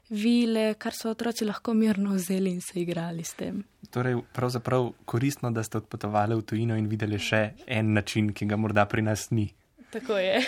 [0.10, 3.64] vile, kar so otroci lahko mirno vzeli in se igrali s tem.
[3.92, 8.58] Torej, pravzaprav koristno, da ste odpotovali v tujino in videli še en način, ki ga
[8.58, 9.50] morda pri nas ni.
[9.92, 10.40] Tako je.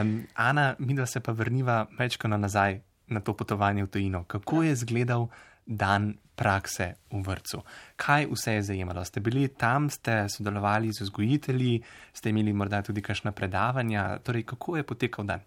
[0.00, 4.24] um, Ana, mi da se pa vrniva mečkano nazaj na to potovanje v tujino.
[4.24, 5.28] Kako je izgledal
[5.66, 7.62] dan prakse v vrtu?
[7.96, 9.04] Kaj vse je zajemalo?
[9.04, 14.18] Ste bili tam, ste sodelovali z vzgojitelji, ste imeli morda tudi kakšna predavanja?
[14.22, 15.40] Torej, kako je potekal dan?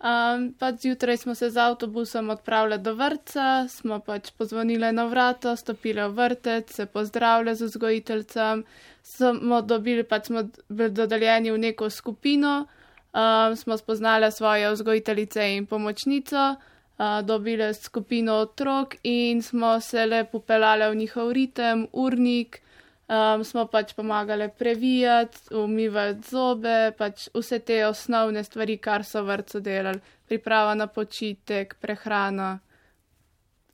[0.00, 5.52] Um, pač zjutraj smo se z avtobusom odpravili do vrca, smo pač pozvonili na vrata,
[5.56, 8.64] stopili v vrtec, se pozdravili z vzgojiteljcem,
[9.02, 12.64] smo dobili, pač smo bili dodeljeni v neko skupino,
[13.12, 16.56] um, smo spoznali svoje vzgojiteljice in pomočnico,
[17.24, 22.60] dobile skupino otrok in smo se le popeljali v njihov ritem, urnik,
[23.08, 29.60] um, smo pač pomagali previjati, umivati zobe, pač vse te osnovne stvari, kar so vrtcu
[29.60, 32.58] delali, priprava na počitek, prehrana.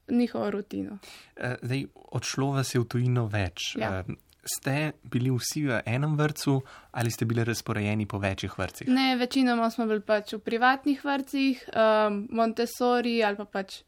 [0.08, 0.98] Njihovo rutino.
[1.36, 3.72] E, zdaj, odšlo vas je v tujino več.
[3.74, 4.04] Ja.
[4.46, 8.88] Ste bili vsi v enem vrtu ali ste bili razporejeni po večjih vrtcih?
[8.88, 13.80] Ne, večinoma smo bili pač v privatnih vrtcih, um, Montessori ali pa pač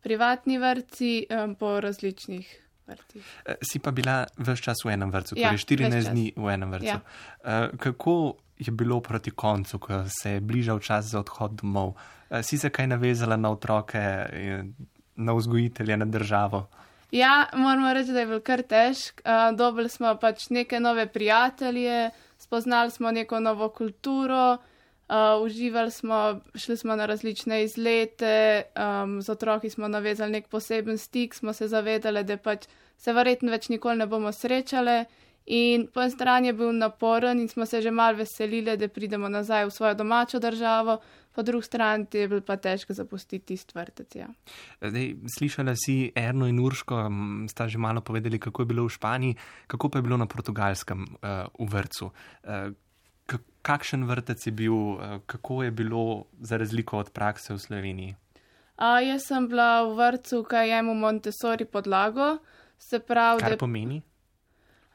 [0.00, 3.26] privatni vrtci um, po različnih vrtih.
[3.46, 6.12] Eh, si pa bila vse čas v enem vrtu, Ja, torej 14 ves čas.
[6.14, 6.86] dni v enem vrtu.
[6.86, 7.00] Ja.
[7.42, 11.96] Uh, kako je bilo proti koncu, ko se je bližal čas za odhod domov?
[12.30, 14.00] Uh, si se kaj navezala na otroke,
[15.16, 16.68] na vzgojitelje, na državo?
[17.16, 19.22] Ja, moramo reči, da je bil kar težk.
[19.24, 26.40] Uh, dobili smo pač neke nove prijatelje, spoznali smo neko novo kulturo, uh, uživali smo,
[26.54, 31.68] šli smo na različne izlete, um, z otroki smo navezali nek poseben stik, smo se
[31.72, 35.04] zavedali, da pač se verjetno več nikoli ne bomo srečali.
[35.46, 39.28] In po eni strani je bil naporen in smo se že mal veselili, da pridemo
[39.28, 40.98] nazaj v svojo domačo državo,
[41.34, 44.16] po drugi strani je bil pa težko zapustiti tisti vrtec.
[44.16, 44.26] Ja.
[44.80, 48.94] Zdaj, slišala si Erno in Urško, m, sta že malo povedali, kako je bilo v
[48.96, 52.10] Španiji, kako pa je bilo na portugalskem uh, v vrtu.
[52.42, 52.74] Uh,
[53.62, 58.16] kakšen vrtec je bil, uh, kako je bilo za razliko od prakse v Sloveniji?
[58.76, 62.38] A, jaz sem bila v vrtu, kaj jemo Montessori podlago,
[62.78, 64.02] se pravi, Kar da pomeni?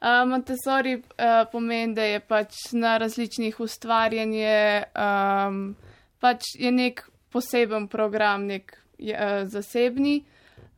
[0.02, 5.76] A, Montessori a, pomeni, da je pač na različnih ustvarjanje, um,
[6.18, 10.24] pač je nek poseben program, nek je, a, zasebni.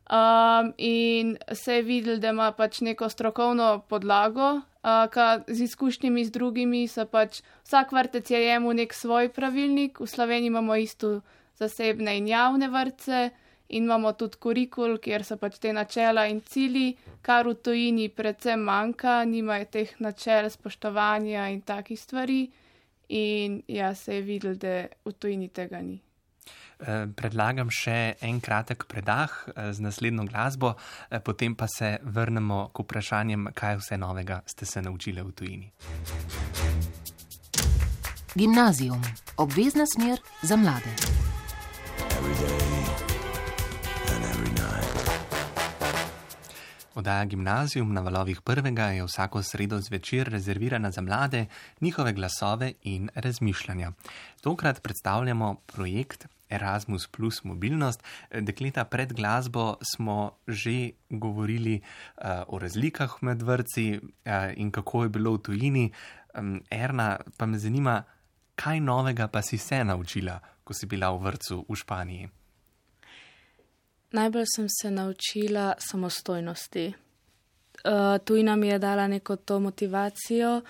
[0.05, 6.25] Um, in se je videl, da ima pač neko strokovno podlago, uh, ka z izkušnjami
[6.25, 11.23] z drugimi so pač vsak vrtec je jemu nek svoj pravilnik, v Sloveniji imamo isto
[11.57, 13.31] zasebne in javne vrtce
[13.69, 18.61] in imamo tudi kurikul, kjer so pač te načela in cili, kar v tujini predvsem
[18.61, 22.45] manjka, nimajo teh načel spoštovanja in takih stvari.
[23.09, 25.99] In ja, se je videl, da v tujini tega ni.
[26.79, 30.73] Eh, Predlagam še en kratek predah eh, z naslednjo glasbo,
[31.09, 35.71] eh, potem pa se vrnemo k vprašanjem, kaj vse novega ste se naučili v tujini.
[38.35, 39.01] Gimnazijum,
[39.37, 41.24] obvezna smer za mlade.
[46.95, 51.45] Odaja gimnazijum na valovih prvega je vsako sredo zvečer rezervirana za mlade,
[51.81, 53.91] njihove glasove in razmišljanja.
[54.41, 58.03] Tokrat predstavljamo projekt Erasmus plus mobilnost.
[58.31, 65.09] Dekleta pred glasbo smo že govorili uh, o razlikah med vrci uh, in kako je
[65.09, 65.91] bilo v tujini.
[66.39, 68.03] Um, Erna, pa me zanima,
[68.55, 72.29] kaj novega pa si se naučila, ko si bila v vrtu v Španiji?
[74.15, 76.93] Najbolj sem se naučila samostojnosti.
[77.85, 80.61] Uh, tujina mi je dala neko to motivacijo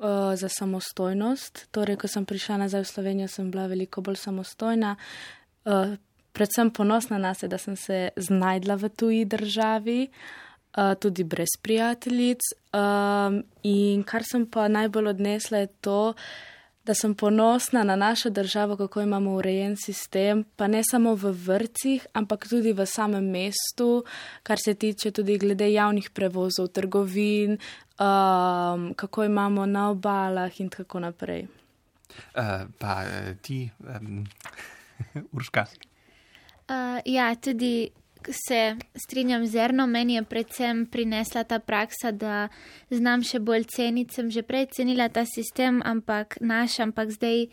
[0.00, 1.66] uh, za samostojnost.
[1.70, 4.96] Torej, ko sem prišla nazaj v Slovenijo, sem bila veliko bolj samostojna.
[5.64, 5.96] Uh,
[6.32, 10.00] predvsem ponosna na sebe, da sem se znajdla v tuji državi,
[10.76, 12.52] uh, tudi brez prijateljic.
[12.76, 16.14] Um, in kar sem pa najbolj odnesla, je to,
[16.90, 22.06] da sem ponosna na našo državo, kako imamo urejen sistem, pa ne samo v vrcih,
[22.12, 24.02] ampak tudi v samem mestu,
[24.42, 30.98] kar se tiče tudi glede javnih prevozov, trgovin, um, kako imamo na obalah in tako
[31.00, 31.46] naprej.
[32.34, 34.26] Uh, pa uh, ti, um,
[35.36, 35.66] Urška.
[36.66, 37.90] Uh, ja, tudi
[38.28, 42.48] se strinjam z Erno, meni je predvsem prinesla ta praksa, da
[42.90, 44.14] znam še bolj ceniti.
[44.14, 47.48] Sem že prej cenila ta sistem, ampak naš, ampak zdaj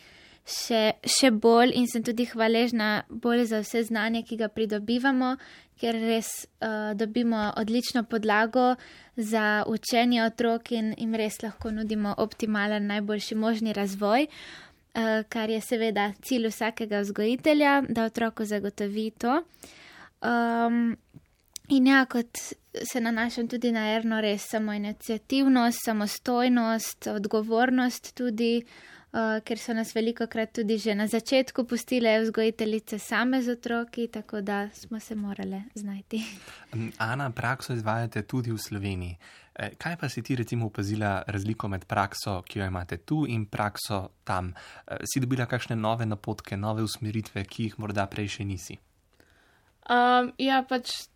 [0.48, 5.36] še, še bolj in sem tudi hvaležna bolj za vse znanje, ki ga pridobivamo,
[5.78, 8.76] ker res uh, dobimo odlično podlago
[9.16, 14.28] za učenje otrok in jim res lahko nudimo optimalen, najboljši možni razvoj.
[14.98, 19.44] Uh, kar je seveda cilj vsakega vzgojitelja, da otroku zagotovi to.
[19.44, 19.76] Uh,
[20.22, 20.98] Um,
[21.68, 22.38] in ja, kot
[22.84, 29.94] se nanašam tudi na erno, res samo inicijativnost, samostojnost, odgovornost tudi, uh, ker so nas
[29.96, 35.16] veliko krat tudi že na začetku pustile vzgojiteljice same z otroki, tako da smo se
[35.16, 36.24] morali znajti.
[36.98, 39.18] Ana, prakso izvajate tudi v Sloveniji.
[39.58, 43.46] E, kaj pa si ti recimo opazila razliko med prakso, ki jo imate tu in
[43.46, 44.54] prakso tam?
[44.88, 48.78] E, si dobila kakšne nove napotke, nove usmeritve, ki jih morda prej še nisi?
[49.88, 51.08] Um, ja, pač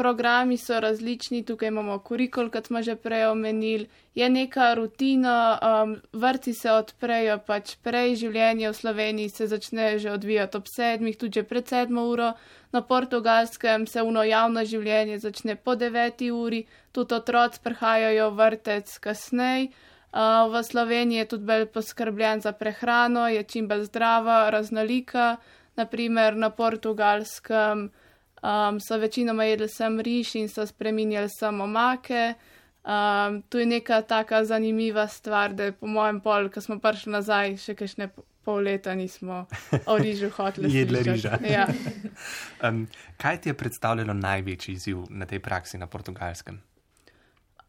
[0.00, 5.92] programi so različni, tukaj imamo kurikul, kot smo že prej omenili, je neka rutina, um,
[6.12, 11.44] vrti se odprejo, pač prej življenje v Sloveniji se začne že odvijati ob sedmih, tudi
[11.44, 12.32] pred sedmo uro,
[12.72, 16.64] na portugalskem se uno javno življenje začne po deveti uri,
[16.96, 19.68] tudi otroci prihajajo vrtec kasneje.
[20.10, 25.36] Uh, v Sloveniji je tudi bolj poskrbljen za prehrano, je čim bolj zdrava, raznolika,
[25.76, 27.90] naprimer na portugalskem
[28.42, 32.34] um, so večinoma jedli sem riž in so spremenjali samo make.
[32.84, 37.12] Um, to je neka taka zanimiva stvar, da je po mojem pol, ko smo prišli
[37.12, 38.08] nazaj, še kakšne
[38.44, 39.44] pol leta nismo
[39.86, 40.72] o rižu hoteli.
[40.78, 41.38] Jedli riža.
[41.44, 41.66] Ja.
[42.64, 42.86] um,
[43.20, 46.62] kaj ti je predstavljalo največji izziv na tej praksi na portugalskem?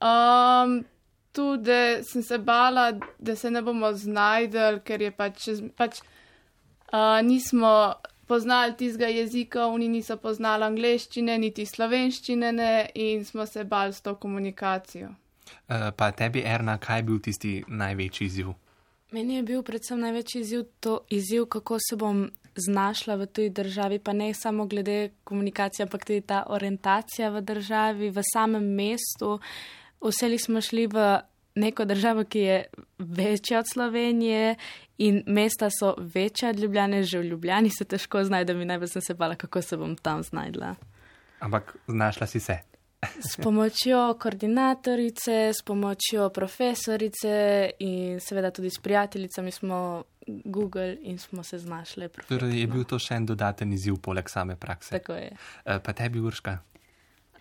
[0.02, 0.86] Um,
[1.32, 7.94] tudi sem se bala, da se ne bomo znajdel, ker je pač, pač uh, nismo
[8.32, 14.00] poznali tistega jezika, oni niso poznali angleščine, niti slovenščine, ne, in smo se bali s
[14.06, 15.10] to komunikacijo.
[15.12, 18.54] Uh, pa tebi, Erna, kaj je bil tisti največji izziv?
[19.12, 24.00] Meni je bil predvsem največji izziv to izziv, kako se bom znašla v tuji državi,
[24.00, 29.40] pa ne samo glede komunikacije, ampak tudi ta orientacija v državi, v samem mestu.
[30.02, 31.04] Vseli smo šli v
[31.56, 32.64] neko državo, ki je
[32.98, 34.56] večja od Slovenije
[34.98, 39.02] in mesta so večja od Ljubljane, že v Ljubljani se težko znajdem in najbolj sem
[39.02, 40.76] se bala, kako se bom tam znajdla.
[41.40, 42.58] Ampak znašla si se.
[43.20, 51.44] S pomočjo koordinatorice, s pomočjo profesorice in seveda tudi s prijateljicami smo Google in smo
[51.44, 52.10] se znašli.
[52.28, 55.00] Torej je bil to še en dodaten izziv poleg same prakse.
[55.00, 55.32] Tako je.
[55.66, 56.60] Eh, pa tebi, Urška?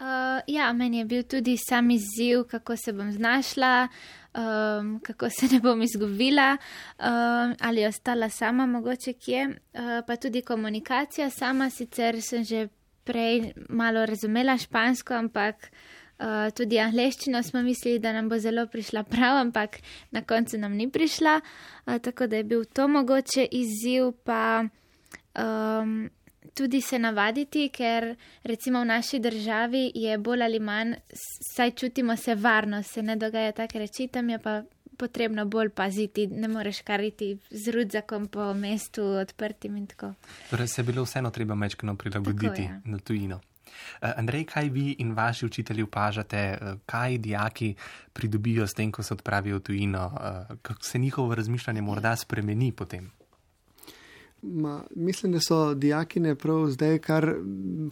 [0.00, 3.88] Uh, ja, meni je bil tudi sam izziv, kako se bom znašla,
[4.34, 9.46] um, kako se ne bom izgubila um, ali ostala sama, mogoče kje.
[9.46, 12.68] Uh, pa tudi komunikacija sama, sicer sem že
[13.04, 15.68] prej malo razumela špansko, ampak
[16.18, 19.76] uh, tudi angliščino smo mislili, da nam bo zelo prišla prav, ampak
[20.10, 21.40] na koncu nam ni prišla.
[21.86, 24.12] Uh, tako da je bil to mogoče izziv.
[24.24, 24.64] Pa,
[25.36, 26.10] um,
[26.54, 30.94] tudi se navaditi, ker recimo v naši državi je bolj ali manj,
[31.54, 34.62] saj čutimo se varno, se ne dogaja take reči, tam je pa
[34.96, 40.14] potrebno bolj paziti, ne moreš kariti z rudzakom po mestu odprtim in tako.
[40.50, 42.80] Torej se je bilo vseeno treba mečkano prilagoditi tako, ja.
[42.84, 43.40] na tujino.
[44.02, 47.74] Uh, Andrej, kaj vi in vaši učitelji opažate, uh, kaj dijaki
[48.12, 52.72] pridobijo s tem, ko se odpravijo v tujino, uh, kako se njihovo razmišljanje morda spremeni
[52.72, 53.10] potem?
[54.42, 57.34] Ma, mislim, da so dijakine prav zdaj kar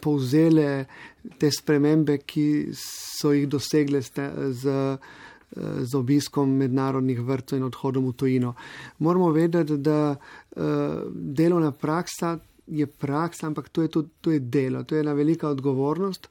[0.01, 0.85] povzele
[1.39, 4.97] te spremembe, ki so jih dosegle z,
[5.81, 8.55] z obiskom mednarodnih vrtov in odhodom v tujino.
[8.99, 10.65] Moramo vedeti, da uh,
[11.13, 15.49] delovna praksa je praksa, ampak to je tudi to je delo, to je ena velika
[15.49, 16.29] odgovornost.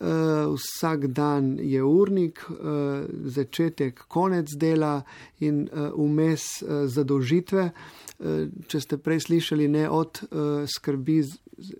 [0.00, 0.06] Uh,
[0.54, 5.02] vsak dan je urnik, uh, začetek, konec dela
[5.40, 7.70] in vmes uh, uh, zadolžitve.
[7.70, 8.05] Uh,
[8.66, 11.20] če ste prej slišali, ne od uh, skrbi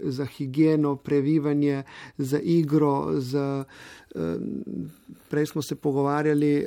[0.00, 1.82] za higieno, previvanje,
[2.18, 3.64] za igro, za.
[5.28, 6.64] Prej smo se pogovarjali,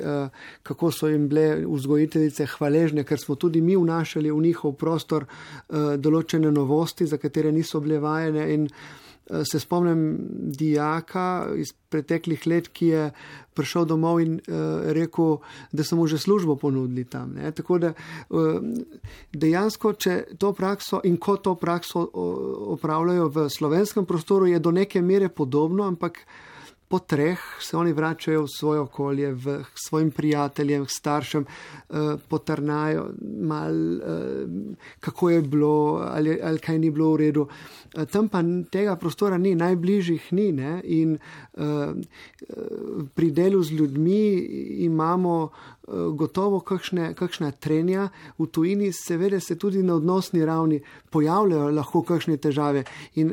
[0.62, 5.26] kako so jim bile vzgojiteljice hvaležne, ker smo tudi mi vnašali v njihov prostor
[5.98, 8.46] določene novosti, za katere niso bile vajene.
[8.54, 8.68] In
[9.44, 10.18] se spomnim
[10.58, 13.10] dijaka iz preteklih let, ki je
[13.54, 14.40] prišel domov in
[14.94, 15.38] rekel,
[15.72, 17.34] da so mu že službo ponudili tam.
[17.34, 17.52] Ne.
[17.52, 17.92] Tako da
[19.32, 22.06] dejansko, če to prakso in ko to prakso
[22.74, 26.24] opravljajo v slovenskem prostoru, je do neke mere podobno, ampak
[26.90, 33.04] po treh se oni vračajo v svoje okolje, v svojim prijateljem, staršem, eh, potrnajo
[33.42, 34.02] mal, eh,
[35.00, 37.46] kako je bilo ali, ali kaj ni bilo v redu.
[37.94, 40.52] Eh, tam pa tega prostora ni, najbližjih ni.
[40.52, 40.80] Ne?
[40.84, 41.18] In
[43.14, 44.36] pri delu z ljudmi
[44.84, 45.50] imamo
[46.16, 50.80] gotovo kakšne, kakšna trenja, v tujini seveda se tudi na odnosni ravni
[51.10, 52.84] pojavljajo lahko kakšne težave
[53.14, 53.32] in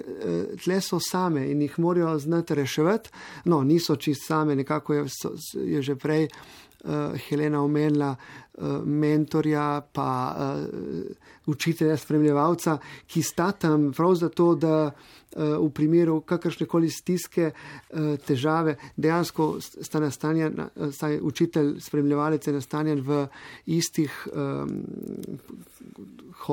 [0.64, 3.10] tle so same in jih morajo znati reševati.
[3.46, 8.47] No, niso čist same, nekako je, so, je že prej uh, Helena omenila uh,
[8.86, 11.06] mentorja, pa uh,
[11.46, 12.78] učitelja, spremljevalca,
[13.08, 19.50] ki sta tam prav zato, da uh, v primeru kakršne koli stiske, uh, težave, dejansko
[19.62, 20.58] sta nastanjen,
[20.92, 23.28] saj učitelj, spremljevalec je nastanjen v
[23.66, 24.28] istih.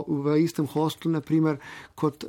[0.06, 1.58] V istem hostlu, naprimer,
[1.94, 2.24] kot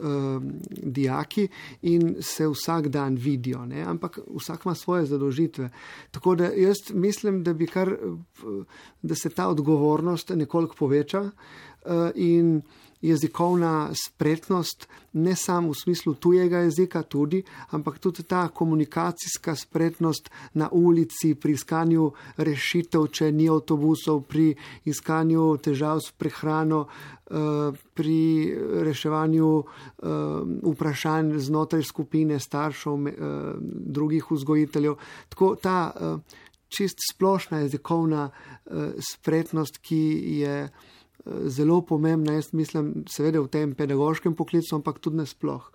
[0.68, 1.46] dijaki
[1.88, 3.82] in se vsak dan vidijo, ne?
[3.82, 5.70] ampak vsak ima svoje zadožitve.
[6.12, 7.96] Tako da jaz mislim, da, kar,
[9.06, 12.62] da se ta odgovornost nekoliko poveča uh, in
[13.02, 20.70] jezikovna spretnost, ne samo v smislu tujega jezika, tudi, ampak tudi ta komunikacijska spretnost na
[20.72, 28.20] ulici, pri iskanju rešitev, če ni avtobusov, pri iskanju težav s prehrano, eh, pri
[28.90, 30.08] reševanju eh,
[30.64, 33.14] vprašanj znotraj skupine staršev, eh,
[34.00, 34.98] drugih vzgojiteljev.
[35.30, 35.78] Tako ta
[36.70, 38.30] čist splošna jezikovna
[39.00, 40.02] spretnost, ki
[40.42, 40.56] je
[41.46, 45.72] zelo pomembna, jaz mislim, seveda v tem pedagoškem poklicu, ampak tudi nasploh.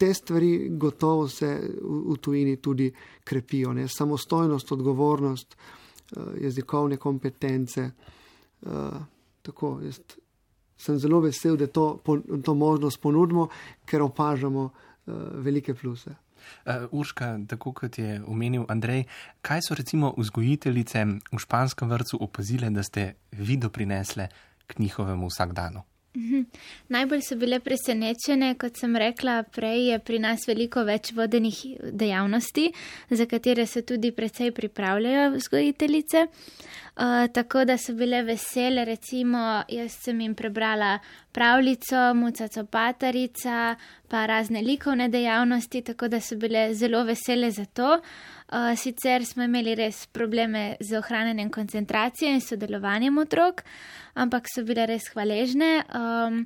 [0.00, 2.88] Te stvari gotovo se v, v tujini tudi
[3.24, 3.88] krepijo, ne?
[3.88, 7.90] samostojnost, odgovornost, uh, jezikovne kompetence.
[8.62, 8.96] Uh,
[9.42, 10.00] tako, jaz
[10.80, 12.00] sem zelo vesel, da to,
[12.44, 13.48] to možnost ponudimo,
[13.84, 15.14] ker opažamo uh,
[15.44, 16.16] velike pluse.
[16.64, 19.04] Uh, Urška, tako kot je omenil Andrej,
[19.42, 24.28] kaj so recimo vzgojiteljice v španskem vrtu opazile, da ste vi doprinesle
[24.66, 25.82] k njihovemu vsakdanu?
[26.16, 26.40] Mhm.
[26.88, 31.60] Najbolj so bile presenečene, kot sem rekla prej, je pri nas veliko več vodenih
[31.92, 32.72] dejavnosti,
[33.10, 36.26] za katere se tudi precej pripravljajo vzgojiteljice.
[37.00, 40.98] Uh, tako da so bile vesele, recimo, jaz sem jim prebrala
[41.32, 43.76] pravljico, muca copatarica,
[44.08, 47.94] pa razne likovne dejavnosti, tako da so bile zelo vesele za to.
[48.52, 53.64] Uh, sicer smo imeli res probleme z ohranjanjem koncentracije in sodelovanjem otrok,
[54.14, 55.84] ampak so bile res hvaležne.
[55.94, 56.42] Um,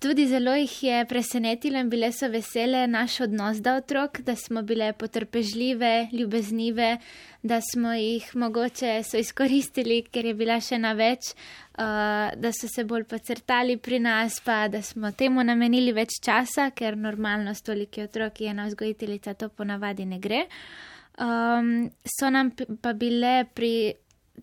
[0.00, 4.62] Tudi zelo jih je presenetilo in bile so vesele naš odnos do otrok, da smo
[4.62, 6.96] bile potrpežljive, ljubeznive,
[7.42, 11.34] da smo jih mogoče so izkoristili, ker je bila še na več,
[11.76, 16.96] da so se bolj pocrtali pri nas, pa da smo temu namenili več časa, ker
[16.96, 20.46] normalno s toliki otroki ena vzgojiteljica to ponavadi ne gre.
[21.20, 22.48] Um, so nam
[22.80, 23.92] pa bile pri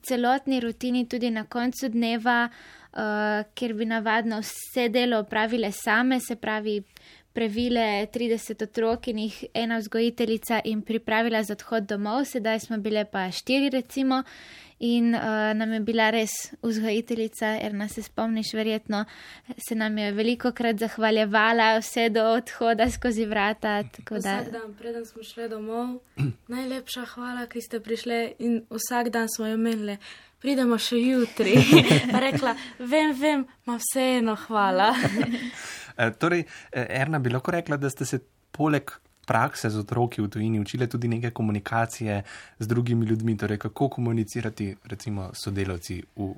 [0.05, 2.80] celotni rutini tudi na koncu dneva uh,
[3.55, 6.81] ker bi navadno vse delo opravile same, se pravi,
[7.33, 13.05] previle 30 otrok in jih ena vzgojiteljica in pripravila za odhod domov, sedaj smo bile
[13.05, 14.23] pa štiri, recimo.
[14.83, 15.21] In uh,
[15.53, 16.31] nam je bila res
[16.61, 19.03] vzgojiteljica, ker nas se spomniš, verjetno
[19.67, 23.83] se nam je veliko krat zahvaljevala, vse do odhoda skozi vrata.
[24.09, 25.99] Vsak dan, preden smo šli domov,
[26.55, 29.99] najlepša hvala, ki ste prišli in vsak dan smo jo menili
[30.41, 31.55] pridemo še jutri.
[32.25, 34.93] Rekla, vem, vem, ma vseeno, hvala.
[36.01, 38.17] E, torej, e, Erna, bi lahko rekla, da ste se
[38.55, 38.93] poleg
[39.27, 42.15] prakse z otroki v tujini učili tudi neke komunikacije
[42.59, 46.29] z drugimi ljudmi, torej kako komunicirati, recimo, sodelavci v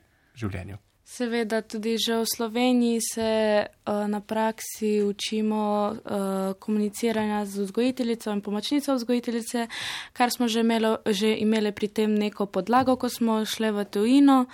[0.41, 0.81] življenju.
[1.03, 3.31] Seveda, tudi že v Sloveniji se
[3.67, 9.67] uh, na praksi učimo uh, komuniciranja z vzgojiteljico in pomočnico vzgojiteljice,
[10.13, 14.45] kar smo že, imelo, že imeli pri tem neko podlago, ko smo šli v tujino,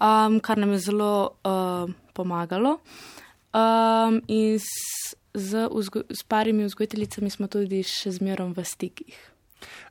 [0.00, 2.80] um, kar nam je zelo uh, pomagalo.
[3.52, 4.72] Um, in s,
[5.36, 9.16] z, vzgo, s parimi vzgojiteljicami smo tudi še zmerom v stikih.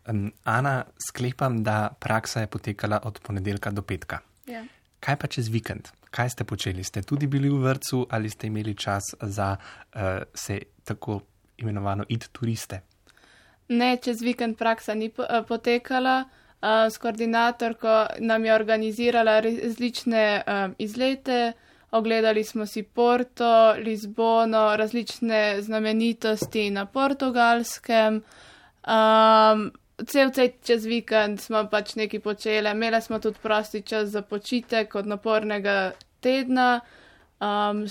[0.10, 4.26] Um, Ana, sklepam, da praksa je potekala od ponedeljka do petka.
[4.50, 4.66] Ja.
[5.02, 5.90] Kaj pa čez vikend?
[6.14, 6.84] Kaj ste počeli?
[6.84, 11.22] Ste tudi bili v vrtu ali ste imeli čas za uh, se tako
[11.58, 12.82] imenovano id turiste?
[13.68, 16.24] Ne, čez vikend praksa ni uh, potekala.
[16.62, 21.54] Uh, s koordinatorko nam je organizirala različne um, izlete.
[21.92, 28.22] Ogledali smo si Porto, Lizbono, različne znamenitosti na portugalskem.
[28.86, 29.72] Um,
[30.08, 34.96] cel cel čez vikend smo pač nekaj počeli, imeli smo tudi prosti čas za počitek
[34.96, 36.82] od napornega tedna.
[37.42, 37.88] Um,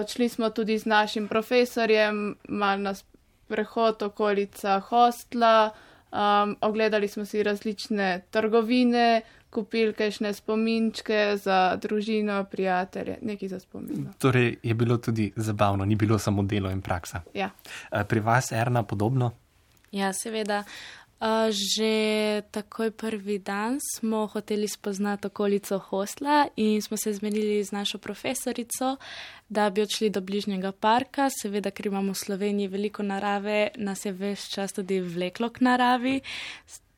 [0.00, 2.94] odšli uh, smo tudi z našim profesorjem, mal na
[3.48, 5.70] prehod okolica hostla,
[6.12, 14.08] um, ogledali smo si različne trgovine, kupili kajšne spominčke za družino, prijatelje, nekaj za spomin.
[14.18, 17.20] Torej je bilo tudi zabavno, ni bilo samo delo in praksa.
[17.34, 17.50] Ja.
[18.08, 19.32] Pri vas, Erna, podobno?
[19.92, 20.64] Ja, seveda.
[21.18, 27.72] Uh, že takoj prvi dan smo hoteli spoznati okolico hostla in smo se zmenili z
[27.72, 28.96] našo profesorico,
[29.48, 31.26] da bi odšli do bližnjega parka.
[31.26, 36.20] Seveda, ker imamo v Sloveniji veliko narave, nas je več čas tudi vleklo k naravi.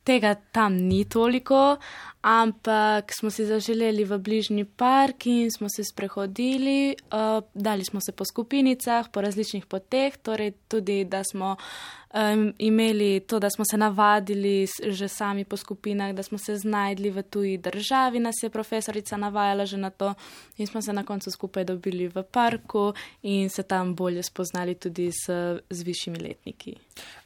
[0.03, 1.77] Tega tam ni toliko,
[2.21, 8.11] ampak smo si zaželeli v bližnji park in smo se sprehodili, uh, dali smo se
[8.11, 11.57] po skupinicah, po različnih poteh, torej tudi, da smo
[12.13, 17.09] um, imeli to, da smo se navadili že sami po skupinah, da smo se znajdli
[17.09, 20.13] v tuji državi, nas je profesorica navajala že na to
[20.57, 25.11] in smo se na koncu skupaj dobili v parku in se tam bolje spoznali tudi
[25.11, 25.29] s,
[25.69, 26.75] z višjimi letniki.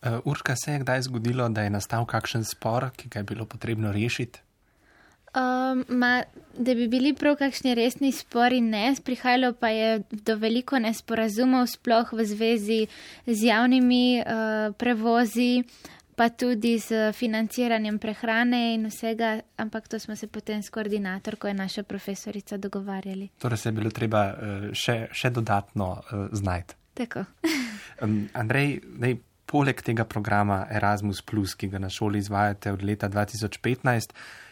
[0.02, 3.46] Uh, Urška, se je kdaj zgodilo, da je nastal kakšen spor, ki ga je bilo
[3.46, 4.45] potrebno rešiti?
[5.36, 6.24] Um, ma,
[6.58, 12.14] da bi bili prav kakšni resni spori, ne, prihajalo pa je do veliko nesporazumov, sploh
[12.14, 12.78] v zvezi
[13.28, 15.66] z javnimi uh, prevozi,
[16.16, 21.60] pa tudi z financiranjem prehrane in vsega, ampak to smo se potem s koordinatorko in
[21.60, 23.30] naša profesorica dogovarjali.
[23.40, 26.80] Torej se je bilo treba uh, še, še dodatno uh, znajti.
[26.96, 27.26] Tako.
[28.02, 31.20] um, Andrej, dej, poleg tega programa Erasmus,
[31.60, 34.45] ki ga na šoli izvajate od leta 2015, Eh,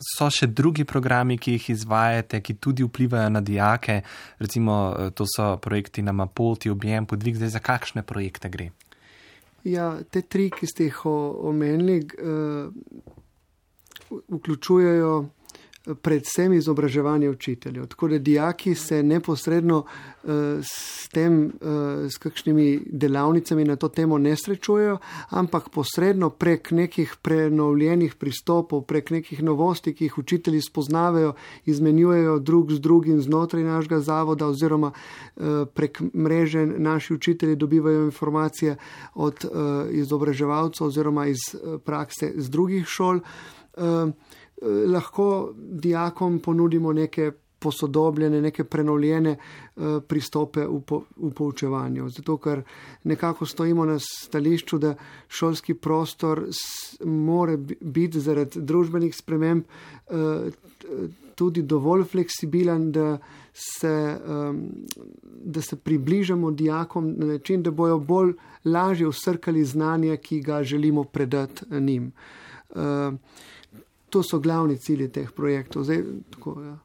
[0.00, 4.00] so še drugi programi, ki jih izvajate, ki tudi vplivajo na dijake,
[4.38, 8.70] recimo eh, to so projekti na Mapolti, objem, podvig, zdaj za kakšne projekte gre?
[9.68, 12.70] Ja, te tri, ki ste jih omenili, uh,
[14.08, 15.12] vključujejo
[15.94, 17.86] predvsem izobraževanje učiteljev.
[17.86, 20.30] Tako da dijaki se neposredno uh,
[20.62, 27.16] s tem, uh, s kakšnimi delavnicami na to temo ne srečujejo, ampak posredno prek nekih
[27.22, 31.34] prenovljenih pristopov, prek nekih novosti, ki jih učitelji spoznavajo,
[31.64, 38.76] izmenjujejo drug z drugim znotraj našega zavoda oziroma uh, prek mreže naši učitelji dobivajo informacije
[39.14, 39.44] od
[39.90, 41.38] izobraževalcev oziroma iz
[41.84, 43.20] prakse z drugih šol.
[43.76, 44.12] Uh,
[44.62, 52.08] lahko dijakom ponudimo neke posodobljene, neke prenovljene uh, pristope v, po, v poučevanju.
[52.14, 52.62] Zato, ker
[53.04, 54.94] nekako stojimo na stališču, da
[55.28, 56.44] šolski prostor
[57.04, 60.48] mora biti zaradi družbenih sprememb uh,
[61.38, 63.18] tudi dovolj fleksibilen, da
[63.54, 64.18] se,
[65.44, 68.32] da se približamo dijakom na način, da bojo bolj
[68.64, 72.10] lažje usrkali znanje, ki ga želimo predati njim.
[72.70, 73.14] Uh,
[74.10, 75.84] to so glavni cilji teh projektov.
[75.84, 76.76] Zdaj, tako, ja.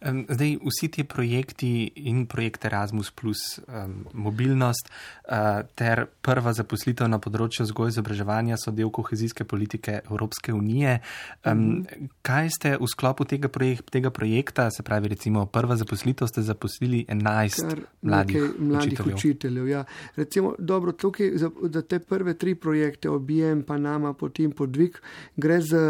[0.00, 7.18] Zdaj, vsi ti projekti in projekt Erasmus, plus, um, mobilnost uh, ter prva zaposlitev na
[7.18, 11.00] področju vzgoja in izobraževanja so del kohezijske politike Evropske unije.
[11.44, 11.86] Um.
[12.22, 17.04] Kaj ste v sklopu tega, projek tega projekta, se pravi, recimo prva zaposlitev, ste zaposlili
[17.08, 19.16] 11 mladih, mladih učiteljev?
[19.16, 19.84] učiteljev ja.
[20.16, 25.00] Recimo, dobro, tukaj za, za te prve tri projekte, objem, pa nama, potem podvig,
[25.36, 25.82] gre za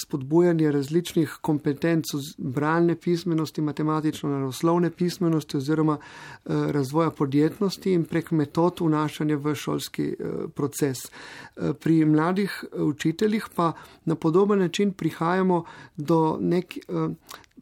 [0.00, 8.80] spodbujanje različnih kompetenc, bralne pisme pismenosti, matematično-naravoslovne pismenosti oziroma eh, razvoja podjetnosti in prek metod
[8.80, 10.98] vnašanja v šolski eh, proces.
[11.04, 13.72] Eh, pri mladih učiteljih pa
[14.04, 15.64] na podoben način prihajamo
[15.96, 16.78] do nek.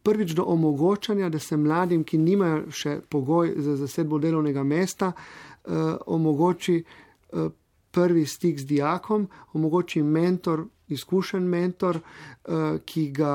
[0.03, 5.70] Prvič do omogočanja, da se mladim, ki nimajo še pogoj za zasedbo delovnega mesta, eh,
[6.07, 7.49] omogoči eh,
[7.91, 11.99] prvi stik z dijakom, omogoči mentor, izkušen mentor,
[12.84, 13.34] ki ga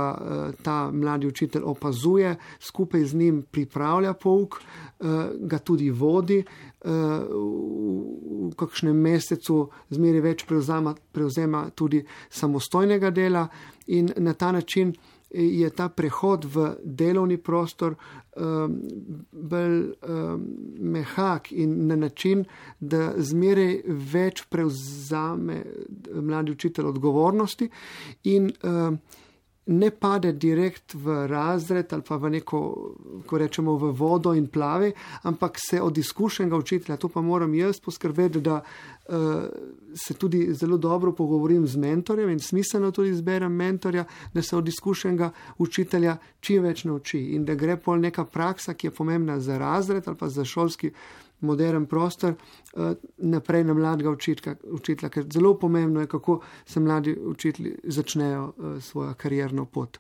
[0.64, 4.60] ta mladi učitelj opazuje, skupaj z njim pripravlja pouk,
[5.40, 6.44] ga tudi vodi.
[6.88, 13.48] V kakšnem mesecu zmeri več prevzema, prevzema tudi samostojnega dela
[13.88, 14.94] in na ta način
[15.30, 18.80] je ta prehod v delovni prostor um,
[19.32, 20.48] bolj um,
[20.80, 22.46] mehak in na način,
[22.80, 25.64] da zmeraj več prevzame
[26.14, 27.70] mladi učitelj odgovornosti
[28.24, 29.00] in um,
[29.68, 32.60] ne pade direkt v razred ali pa v neko,
[33.28, 34.92] ko rečemo, v vodo in plave,
[35.24, 38.62] ampak se od izkušenega učitelja, to pa moram jaz poskrbeti, da
[39.96, 44.68] se tudi zelo dobro pogovorim z mentorjem in smiselno tudi izberem mentorja, da se od
[44.68, 49.58] izkušenega učitelja čim več nauči in da gre pol neka praksa, ki je pomembna za
[49.58, 50.92] razred ali pa za šolski
[51.40, 54.10] modern prostor uh, naprej na mladega
[54.64, 60.00] učitelja, ker zelo pomembno je, kako se mladi učitelji začnejo uh, svojo karjerno pot.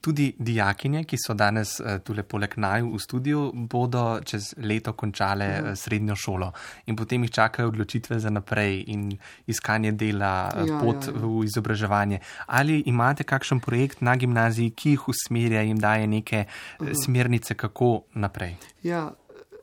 [0.00, 5.48] Tudi dijakinje, ki so danes uh, tukaj poleg naju v studiu, bodo čez leto končale
[5.50, 5.74] ja.
[5.76, 6.52] srednjo šolo
[6.86, 9.10] in potem jih čakajo odločitve za naprej in
[9.46, 11.20] iskanje dela, ja, pot ja, ja.
[11.20, 12.20] v izobraževanje.
[12.46, 18.04] Ali imate kakšen projekt na gimnaziji, ki jih usmerja in daje neke uh, smernice, kako
[18.14, 18.56] naprej?
[18.82, 19.10] Ja,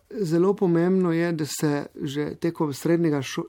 [0.09, 3.43] Zelo pomembno je, da se že tekom srednjega šo,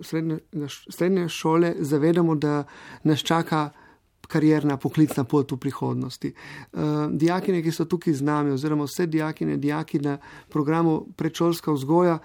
[0.00, 2.64] srednjega, srednje šole zavedamo, da
[3.02, 3.70] nas čaka
[4.28, 6.32] karjerna poklicna pot v prihodnosti.
[6.72, 10.18] Uh, dijakine, ki so tukaj z nami, oziroma vse dijakine, dijaki na
[10.52, 12.18] programu predšolska vzgoja,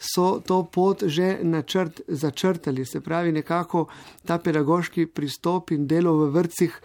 [0.00, 2.84] so to pot že načrt, začrtali.
[2.84, 3.86] Se pravi, nekako
[4.26, 6.80] ta pedagoški pristop in delo v vrcih.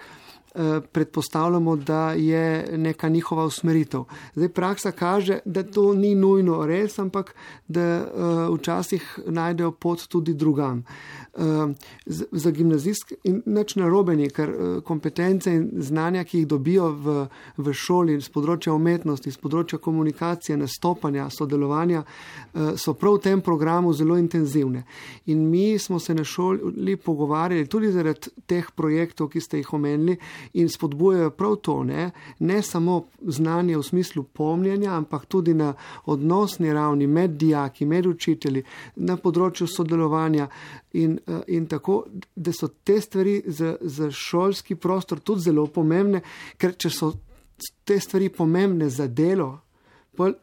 [0.58, 4.04] Eh, predpostavljamo, da je neka njihova usmeritev.
[4.36, 7.36] Zdaj praksa kaže, da to ni nujno res, ampak
[7.68, 10.84] da uh, včasih najdejo pot tudi drugam.
[11.34, 11.44] Uh,
[12.32, 17.16] za gimnazijske in nič narobeni, ker uh, kompetence in znanja, ki jih dobijo v,
[17.58, 23.44] v šoli z področja umetnosti, z področja komunikacije, nastopanja, sodelovanja, uh, so prav v tem
[23.44, 24.86] programu zelo intenzivne.
[25.26, 30.16] In mi smo se na šoli pogovarjali tudi zaradi teh projektov, ki ste jih omenili,
[30.54, 35.74] in spodbujajo prav to, ne, ne samo znanje v smislu pomnjenja, ampak tudi na
[36.06, 38.64] odnosni ravni med dijaki, med učitelji,
[38.96, 40.48] na področju sodelovanja
[40.94, 46.22] in, eh, in tako, da so te stvari za, za šolski prostor tudi zelo pomembne,
[46.58, 47.14] ker če so
[47.84, 49.65] te stvari pomembne za delo,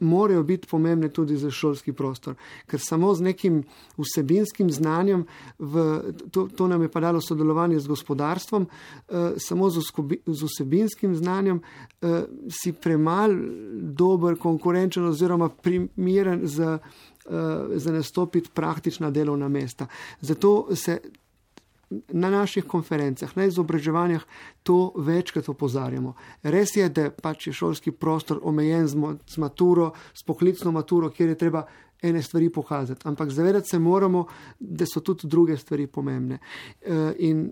[0.00, 2.34] morajo biti pomembne tudi za šolski prostor,
[2.66, 3.62] ker samo z nekim
[3.98, 5.26] vsebinskim znanjem,
[5.58, 6.00] v,
[6.30, 9.80] to, to nam je pa dalo sodelovanje z gospodarstvom, eh, samo z,
[10.26, 11.60] z vsebinskim znanjem
[12.02, 13.30] eh, si premal
[13.72, 17.30] dober, konkurenčen oziroma primeren za, eh,
[17.74, 19.86] za nastopiti praktična delovna mesta.
[20.20, 21.00] Zato se
[22.08, 24.24] na naših konferencah, na izobraževanjih
[24.62, 26.14] to večkrat opozarjamo.
[26.42, 31.38] Res je, da pač je šolski prostor omejen z maturo, s poklicno maturo, kjer je
[31.38, 31.66] treba
[32.02, 34.26] ene stvari pokazati, ampak zavedati se moramo,
[34.58, 36.38] da so tudi druge stvari pomembne.
[36.82, 37.50] Eh, in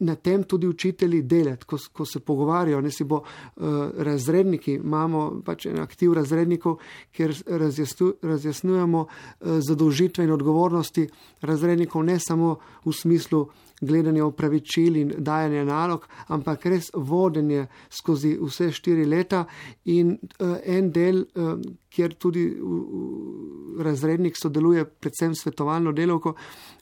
[0.00, 3.64] na tem tudi učitelji delati, ko, ko se pogovarjajo, ne si bo uh,
[3.98, 6.78] razredniki, imamo pač en aktiv razrednikov,
[7.12, 11.08] kjer razjasnu, razjasnujemo uh, zadolžitve in odgovornosti
[11.40, 13.48] razrednikov ne samo v smislu
[13.80, 19.44] gledanja opravičil in dajanja nalog, ampak res vodenje skozi vse štiri leta
[19.84, 21.54] in uh, en del, uh,
[21.90, 26.34] kjer tudi uh, razrednik sodeluje, predvsem svetovalno delovko,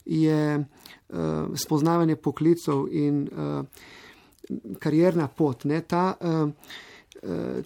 [0.05, 3.65] je uh, spoznavanje poklicov in uh,
[4.79, 5.65] karjerna pot.
[5.65, 6.49] Ne, ta, uh,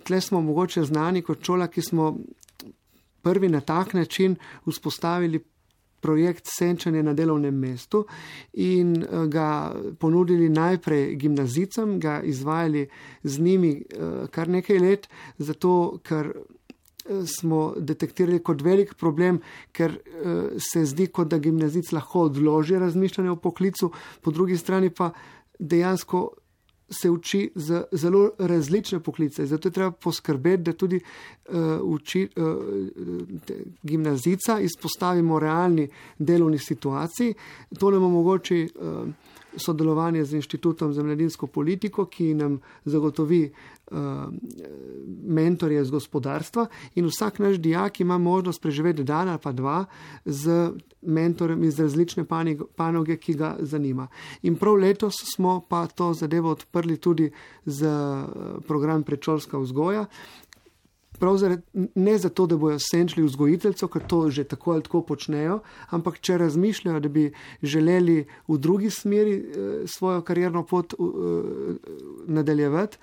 [0.03, 2.15] tle smo mogoče znani kot šola, ki smo
[3.21, 5.39] prvi na tak način vzpostavili
[6.01, 8.05] projekt Senčanje na delovnem mestu
[8.53, 8.95] in
[9.29, 12.87] ga ponudili najprej gimnazicam, ga izvajali
[13.23, 13.83] z njimi
[14.31, 16.33] kar nekaj let, zato ker
[17.25, 19.39] smo detektirali kot velik problem,
[19.71, 19.97] ker
[20.61, 23.91] se zdi, kot da gimnazic lahko odloži razmišljanje o poklicu,
[24.21, 25.11] po drugi strani pa
[25.59, 26.29] dejansko
[26.91, 29.45] se uči za zelo različne poklice.
[29.45, 32.45] Zato je treba poskrbeti, da tudi uh, uči, uh,
[33.83, 37.33] gimnazica izpostavimo realni delovni situaciji.
[37.79, 38.69] To nam omogoči.
[38.75, 39.07] Uh,
[39.55, 43.51] sodelovanje z Inštitutom za mladinsko politiko, ki nam zagotovi
[43.91, 43.97] uh,
[45.23, 49.85] mentorje z gospodarstva in vsak naš dijak ima možnost preživeti dan ali pa dva
[50.25, 50.71] z
[51.01, 52.25] mentorjem iz različne
[52.75, 54.07] panoge, ki ga zanima.
[54.41, 57.31] In prav letos smo pa to zadevo odprli tudi
[57.65, 58.27] za
[58.67, 60.05] program predšolska vzgoja.
[61.95, 65.59] Ne zato, da bojo senčili vzgojiteljco, ker to že tako ali tako počnejo,
[65.89, 70.97] ampak če razmišljajo, da bi želeli v drugi smeri eh, svojo karjerno pot eh,
[72.27, 72.97] nadaljevati.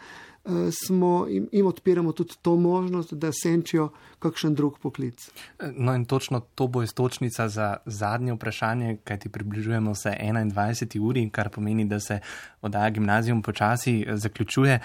[0.44, 5.30] Eh, smo, jim, jim odpiramo tudi to možnost, da senčijo kakšen drug poklic.
[5.76, 11.00] No, in točno to bo istočnica za zadnje vprašanje, kaj ti približujemo se 21.
[11.00, 12.20] uri, kar pomeni, da se
[12.60, 14.80] oddaja gimnazijum počasi eh, zaključuje.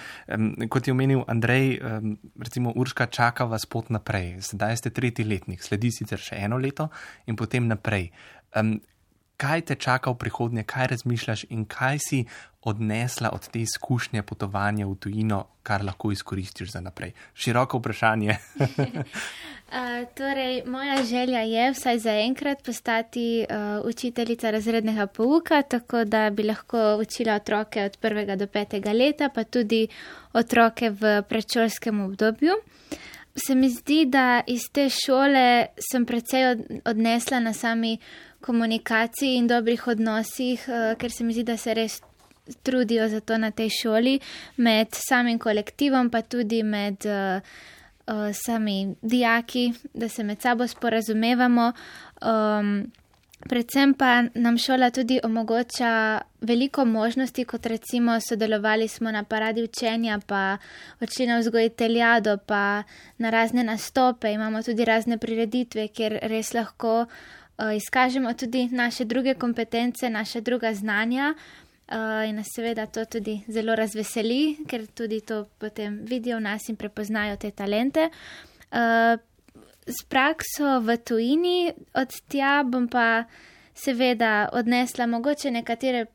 [0.70, 1.80] Kot je omenil Andrej,
[2.40, 4.42] recimo Urška čaka vas pot naprej.
[4.42, 6.88] Sedaj ste tretji letnik, sledi sicer še eno leto
[7.26, 8.12] in potem naprej
[9.44, 12.26] kaj te čaka v prihodnje, kaj razmišljaš in kaj si
[12.64, 17.12] odnesla od te izkušnje potovanja v tujino, kar lahko izkoristiš za naprej.
[17.36, 18.38] Široko vprašanje.
[18.60, 26.30] uh, torej, moja želja je vsaj za enkrat postati uh, učiteljica razrednega pouka, tako da
[26.30, 29.88] bi lahko učila otroke od prvega do petega leta, pa tudi
[30.34, 32.56] otroke v predšolskem obdobju.
[33.36, 37.98] Se mi zdi, da iz te šole sem precej odnesla na sami
[38.42, 42.02] komunikaciji in dobrih odnosih, uh, ker se mi zdi, da se res
[42.64, 44.20] trudijo za to na tej šoli,
[44.58, 47.42] med samim kolektivom, pa tudi med uh,
[48.08, 51.72] uh, sami dijaki, da se med sabo sporazumevamo.
[52.22, 52.92] Um,
[53.50, 60.20] predvsem pa nam šola tudi omogoča veliko možnosti, kot recimo sodelovali smo na paradi učenja,
[60.28, 60.58] pa
[61.02, 62.84] odšli na vzgojiteljado, pa
[63.18, 67.06] na razne nastope, imamo tudi razne prireditve, kjer res lahko.
[67.58, 71.34] Eh, izkažemo tudi naše druge kompetence, naše druga znanja.
[71.84, 76.70] Uh, in nas seveda to tudi zelo razveseli, ker tudi to potem vidijo v nas
[76.70, 78.10] in prepoznajo te talente.
[78.72, 79.20] Uh,
[79.88, 83.24] s prakso v tujini od tja bom pa
[83.74, 86.06] seveda odnesla mogoče nekatere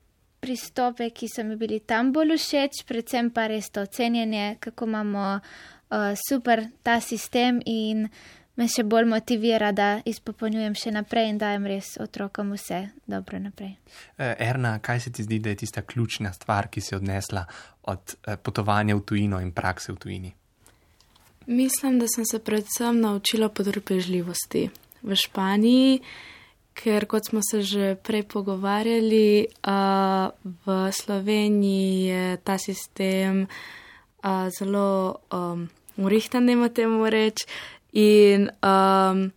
[0.41, 5.25] pristope, ki so mi bili tam bolj všeč, predvsem pa res to ocenjenje, kako imamo
[5.39, 8.07] uh, super ta sistem in
[8.59, 13.77] me še bolj motivira, da izpopolnjujem še naprej in dajem res otrokom vse dobro naprej.
[14.19, 17.45] E, Erna, kaj se ti zdi, da je tista ključna stvar, ki si odnesla
[17.91, 20.35] od e, potovanja v tujino in prakse v tujini?
[21.49, 24.69] Mislim, da sem se predvsem naučila potrpežljivosti
[25.03, 26.01] v Španiji,
[26.77, 29.47] ker kot smo se že prej pogovarjali,
[30.45, 33.47] v Sloveniji je ta sistem
[34.59, 35.17] zelo
[35.97, 37.49] urihtan, ne moremo reči.
[37.97, 39.33] In um,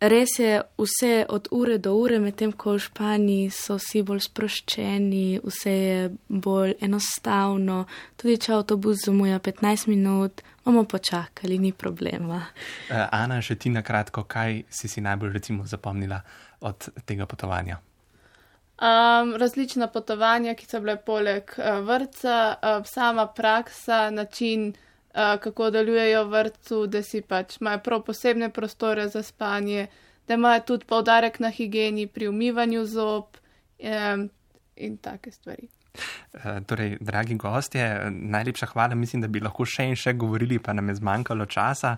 [0.00, 5.40] res je vse od ure do ure, medtem ko v Španiji so vsi bolj sproščeni,
[5.44, 5.98] vse je
[6.28, 7.84] bolj enostavno.
[8.16, 12.40] Tudi če avtobus zamuja 15 minut, bomo počakali, ni problema.
[12.88, 16.20] Uh, Ana, še ti na kratko, kaj si si najbolj recimo zapomnila
[16.60, 17.80] od tega potovanja?
[18.80, 24.70] Um, različna potovanja, ki so bile poleg uh, vrca, uh, sama praksa, način
[25.14, 29.86] kako delujejo v vrtu, da si pač imajo prav posebne prostore za spanje,
[30.28, 33.36] da imajo tudi povdarek na higieni pri umivanju zob
[33.78, 34.30] um,
[34.76, 35.68] in take stvari.
[36.66, 38.94] Torej, dragi gostje, najlepša hvala.
[38.94, 41.96] Mislim, da bi lahko še in še govorili, pa nam je zmanjkalo časa.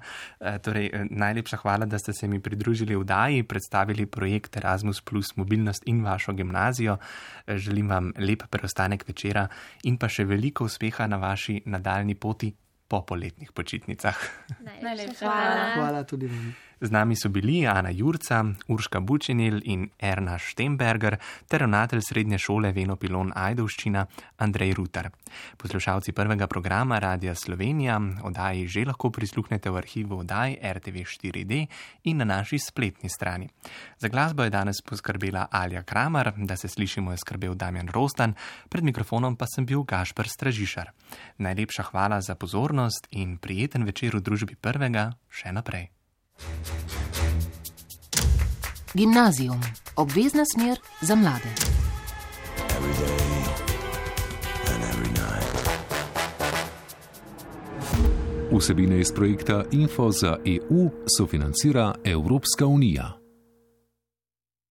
[0.65, 5.03] Torej, najlepša hvala, da ste se mi pridružili v Daji, predstavili projekt Erasmus,
[5.37, 6.97] mobilnost in vašo gimnazijo.
[7.47, 9.47] Želim vam lep preostanek večera
[9.85, 12.53] in pa še veliko uspeha na vaši nadaljni poti
[12.93, 14.13] po poletnih počitnicah.
[14.85, 15.65] Najlepša hvala.
[15.81, 16.53] Hvala tudi vam.
[16.83, 21.15] Z nami so bili Ana Jurca, Urška Bučenil in Erna Štemberger
[21.47, 24.03] ter ravnatelj srednje šole Venopilon Ajdovščina
[24.43, 25.13] Andrej Rutar.
[25.63, 31.61] Poslušalci prvega programa Radia Slovenija oddaji že lahko prisluhnete v arhivu oddaj RTV 4D
[32.11, 33.47] in na naši spletni strani.
[34.03, 38.35] Za glasbo je danes poskrbela Alja Kramar, da se slišimo je skrbel Damjan Rostan,
[38.69, 40.91] pred mikrofonom pa sem bil Gašpr Stražišar.
[41.39, 46.02] Najlepša hvala za pozornost in prijeten večer v družbi prvega še naprej.
[48.95, 49.61] Gimnazijum,
[49.97, 51.49] obvezna smer za mlade.
[58.59, 63.22] Vsebine iz projekta Info za EU sofinancira Evropska unija.